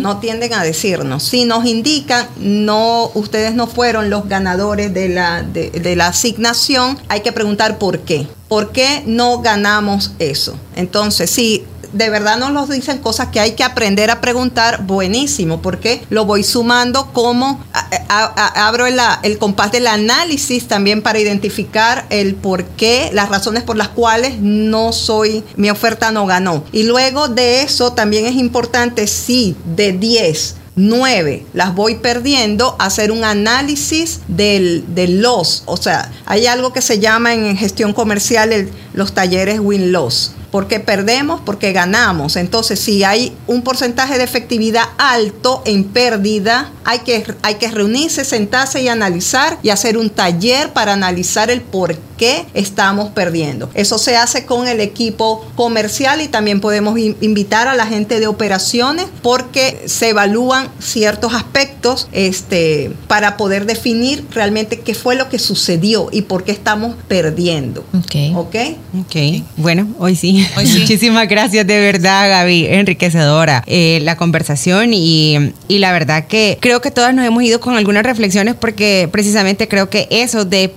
No 0.00 0.16
tienden 0.16 0.54
a 0.54 0.64
decirnos. 0.64 1.24
Si 1.24 1.44
nos 1.44 1.66
indican, 1.66 2.26
no, 2.38 3.10
ustedes 3.12 3.54
no 3.54 3.66
fueron 3.66 4.08
los 4.08 4.26
ganadores 4.26 4.94
de 4.94 5.10
la, 5.10 5.42
de 5.42 5.94
la 5.94 6.06
asignación, 6.06 6.98
hay 7.08 7.20
que 7.20 7.32
preguntar 7.32 7.76
por 7.76 7.98
qué. 7.98 8.26
¿Por 8.48 8.72
qué 8.72 9.02
no 9.04 9.42
ganamos 9.42 10.12
eso? 10.18 10.56
Entonces, 10.74 11.28
si 11.28 11.66
de 11.92 12.10
verdad 12.10 12.38
nos 12.38 12.52
lo 12.52 12.66
dicen 12.66 12.98
cosas 12.98 13.28
que 13.28 13.40
hay 13.40 13.52
que 13.52 13.64
aprender 13.64 14.10
a 14.10 14.20
preguntar, 14.20 14.84
buenísimo, 14.84 15.62
porque 15.62 16.02
lo 16.10 16.24
voy 16.24 16.44
sumando 16.44 17.12
como 17.12 17.64
abro 18.08 18.86
el 18.86 19.38
compás 19.38 19.72
del 19.72 19.86
análisis 19.86 20.68
también 20.68 21.02
para 21.02 21.18
identificar 21.18 22.06
el 22.10 22.34
por 22.34 22.64
qué, 22.64 23.10
las 23.12 23.28
razones 23.28 23.62
por 23.62 23.76
las 23.76 23.88
cuales 23.88 24.38
no 24.40 24.92
soy, 24.92 25.44
mi 25.56 25.70
oferta 25.70 26.10
no 26.10 26.26
ganó. 26.26 26.64
Y 26.72 26.84
luego 26.84 27.28
de 27.28 27.62
eso 27.62 27.92
también 27.92 28.26
es 28.26 28.34
importante 28.34 29.06
si 29.06 29.56
de 29.76 29.92
10 29.92 30.56
9 30.78 31.44
las 31.54 31.74
voy 31.74 31.96
perdiendo, 31.96 32.76
hacer 32.78 33.10
un 33.10 33.24
análisis 33.24 34.20
del, 34.28 34.84
loss. 35.20 35.64
O 35.66 35.76
sea, 35.76 36.10
hay 36.24 36.46
algo 36.46 36.72
que 36.72 36.82
se 36.82 37.00
llama 37.00 37.34
en 37.34 37.56
gestión 37.56 37.92
comercial 37.92 38.70
los 38.94 39.12
talleres 39.12 39.58
win-loss. 39.60 40.32
Porque 40.50 40.80
perdemos, 40.80 41.40
porque 41.44 41.72
ganamos. 41.72 42.36
Entonces, 42.36 42.80
si 42.80 43.04
hay 43.04 43.36
un 43.46 43.62
porcentaje 43.62 44.16
de 44.16 44.24
efectividad 44.24 44.84
alto 44.96 45.62
en 45.66 45.84
pérdida, 45.84 46.70
hay 46.84 47.00
que, 47.00 47.34
hay 47.42 47.56
que 47.56 47.70
reunirse, 47.70 48.24
sentarse 48.24 48.82
y 48.82 48.88
analizar 48.88 49.58
y 49.62 49.70
hacer 49.70 49.98
un 49.98 50.10
taller 50.10 50.72
para 50.72 50.94
analizar 50.94 51.50
el 51.50 51.60
por 51.60 51.94
que 52.18 52.44
estamos 52.52 53.10
perdiendo. 53.10 53.70
Eso 53.72 53.96
se 53.96 54.16
hace 54.16 54.44
con 54.44 54.68
el 54.68 54.80
equipo 54.80 55.46
comercial 55.54 56.20
y 56.20 56.28
también 56.28 56.60
podemos 56.60 56.98
invitar 56.98 57.68
a 57.68 57.74
la 57.74 57.86
gente 57.86 58.20
de 58.20 58.26
operaciones 58.26 59.06
porque 59.22 59.82
se 59.86 60.10
evalúan 60.10 60.68
ciertos 60.80 61.32
aspectos 61.34 62.08
este, 62.12 62.90
para 63.06 63.36
poder 63.36 63.64
definir 63.64 64.26
realmente 64.32 64.80
qué 64.80 64.94
fue 64.94 65.14
lo 65.14 65.28
que 65.28 65.38
sucedió 65.38 66.08
y 66.12 66.22
por 66.22 66.44
qué 66.44 66.52
estamos 66.52 66.96
perdiendo. 67.08 67.84
Ok. 67.94 68.36
Ok. 68.36 68.56
Ok. 69.00 69.16
Bueno, 69.56 69.88
hoy 69.98 70.16
sí. 70.16 70.46
Muchísimas 70.56 71.28
gracias 71.28 71.66
de 71.66 71.78
verdad, 71.80 72.28
Gaby. 72.28 72.66
Enriquecedora 72.66 73.62
eh, 73.66 74.00
la 74.02 74.16
conversación 74.16 74.92
y, 74.92 75.52
y 75.68 75.78
la 75.78 75.92
verdad 75.92 76.26
que 76.26 76.58
creo 76.60 76.80
que 76.80 76.90
todas 76.90 77.14
nos 77.14 77.24
hemos 77.24 77.42
ido 77.42 77.60
con 77.60 77.76
algunas 77.76 78.02
reflexiones 78.02 78.54
porque 78.54 79.08
precisamente 79.10 79.68
creo 79.68 79.88
que 79.88 80.08
eso 80.10 80.44
de... 80.44 80.74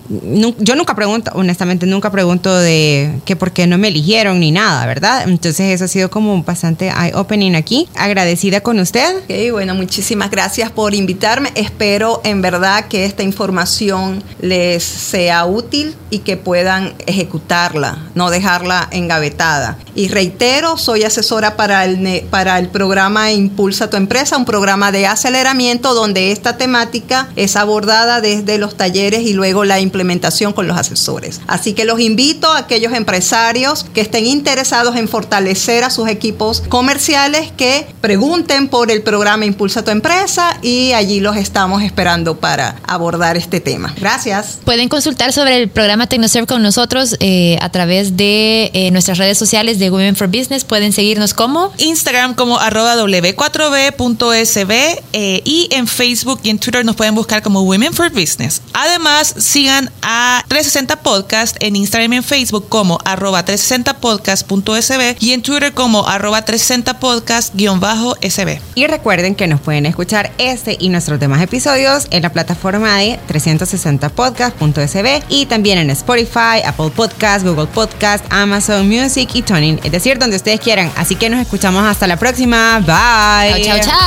Yo 0.60 0.76
nunca 0.76 0.96
pregunto, 0.96 1.31
honestamente, 1.34 1.86
nunca 1.86 2.12
pregunto 2.12 2.56
de 2.56 3.20
que 3.26 3.36
por 3.36 3.52
qué 3.52 3.68
no 3.68 3.78
me 3.78 3.90
eligieron 3.90 4.40
ni 4.40 4.52
nada, 4.52 4.86
¿verdad? 4.86 5.24
Entonces 5.28 5.74
eso 5.74 5.86
ha 5.86 5.88
sido 5.88 6.10
como 6.10 6.44
bastante 6.44 6.90
eye-opening 6.90 7.56
aquí. 7.56 7.88
Agradecida 7.96 8.62
con 8.62 8.80
usted. 8.80 9.18
Ok, 9.18 9.52
bueno, 9.52 9.76
muchísimas 9.76 10.32
gracias 10.32 10.72
por 10.72 10.94
invitarme. 10.96 11.52
Espero 11.56 12.22
en 12.24 12.42
verdad 12.42 12.88
que 12.88 13.06
esta 13.06 13.24
información 13.24 14.24
les 14.40 14.84
sea 14.84 15.46
útil 15.46 15.96
y 16.10 16.20
que 16.20 16.38
puedan 16.38 16.94
ejecutarla, 17.06 17.98
no 18.16 18.30
dejarla 18.30 18.88
engavetada. 18.92 19.78
Y 19.96 20.10
reitero, 20.10 20.78
soy 20.78 21.04
asesora 21.04 21.56
para 21.56 21.86
el, 21.86 22.24
para 22.30 22.60
el 22.60 22.70
programa 22.70 23.32
Impulsa 23.32 23.90
tu 23.90 23.98
empresa, 23.98 24.38
un 24.38 24.46
programa 24.46 24.92
de 24.92 25.08
aceleramiento 25.08 25.94
donde 25.94 26.32
esta 26.32 26.58
temática 26.58 27.30
es 27.36 27.56
abordada 27.56 28.22
desde 28.22 28.58
los 28.58 28.76
talleres 28.76 29.22
y 29.22 29.34
luego 29.34 29.64
la 29.64 29.80
implementación 29.80 30.54
con 30.54 30.68
los 30.68 30.78
asesores. 30.78 31.21
Así 31.48 31.74
que 31.74 31.86
los 31.86 32.00
invito 32.00 32.52
a 32.52 32.60
aquellos 32.60 32.94
empresarios 32.94 33.86
que 33.94 34.02
estén 34.02 34.26
interesados 34.26 34.96
en 34.96 35.08
fortalecer 35.08 35.84
a 35.84 35.90
sus 35.90 36.08
equipos 36.08 36.62
comerciales 36.70 37.52
que 37.56 37.88
pregunten 38.02 38.68
por 38.68 38.92
el 38.92 39.02
programa 39.04 39.46
Impulsa 39.46 39.84
tu 39.84 39.92
empresa 39.92 40.58
y 40.62 40.94
allí 40.94 41.20
los 41.20 41.38
estamos 41.38 41.84
esperando 41.84 42.38
para 42.38 42.76
abordar 42.88 43.38
este 43.38 43.60
tema. 43.60 43.94
Gracias. 44.00 44.60
Pueden 44.66 44.90
consultar 44.90 45.34
sobre 45.34 45.58
el 45.62 45.70
programa 45.70 46.08
TecnoServe 46.08 46.48
con 46.48 46.62
nosotros 46.62 47.16
eh, 47.20 47.58
a 47.62 47.70
través 47.70 48.18
de 48.18 48.72
eh, 48.74 48.92
nuestras 48.92 49.18
redes 49.18 49.38
sociales 49.38 49.80
de 49.80 49.90
Women 49.90 50.16
for 50.16 50.28
Business. 50.28 50.64
Pueden 50.64 50.94
seguirnos 50.94 51.34
como 51.34 51.72
Instagram 51.78 52.36
como 52.36 52.60
arroba 52.60 52.96
w4b.sb 52.96 54.72
eh, 55.14 55.42
y 55.46 55.70
en 55.72 55.88
Facebook 55.88 56.40
y 56.44 56.50
en 56.50 56.60
Twitter 56.60 56.86
nos 56.86 56.96
pueden 56.96 57.16
buscar 57.16 57.42
como 57.42 57.62
Women 57.62 57.94
for 57.94 58.10
Business. 58.10 58.62
Además, 58.74 59.34
sigan 59.38 59.92
a 60.02 60.44
360 60.48 61.02
Podcast 61.12 61.58
en 61.60 61.76
Instagram 61.76 62.14
y 62.14 62.16
en 62.16 62.24
Facebook 62.24 62.70
como 62.70 62.98
arroba 63.04 63.44
360podcast.sb 63.44 65.18
y 65.20 65.34
en 65.34 65.42
Twitter 65.42 65.74
como 65.74 66.08
arroba 66.08 66.46
360podcast-sb. 66.46 68.62
Y 68.76 68.88
recuerden 68.88 69.36
que 69.36 69.46
nos 69.46 69.60
pueden 69.60 69.86
escuchar 69.86 70.32
este 70.38 70.78
y 70.80 70.88
nuestros 70.88 71.20
demás 71.20 71.42
episodios 71.42 72.08
en 72.12 72.24
la 72.24 72.32
plataforma 72.32 73.00
de 73.00 73.20
360podcast.sb 73.28 75.24
y 75.28 75.48
también 75.48 75.80
en 75.80 75.90
Spotify, 75.90 76.62
Apple 76.66 76.92
Podcast, 76.96 77.46
Google 77.46 77.68
Podcast, 77.68 78.24
Amazon 78.30 78.88
Music 78.88 79.32
y 79.34 79.42
Tuning, 79.42 79.82
es 79.84 79.92
decir, 79.92 80.18
donde 80.18 80.38
ustedes 80.38 80.62
quieran. 80.62 80.90
Así 80.96 81.18
que 81.18 81.30
nos 81.30 81.42
escuchamos 81.42 81.84
hasta 81.84 82.08
la 82.08 82.16
próxima. 82.16 82.80
Bye. 82.80 83.66
Chao, 83.66 83.80
chao, 83.80 83.84
chao. 83.84 84.00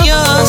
Adiós. 0.00 0.48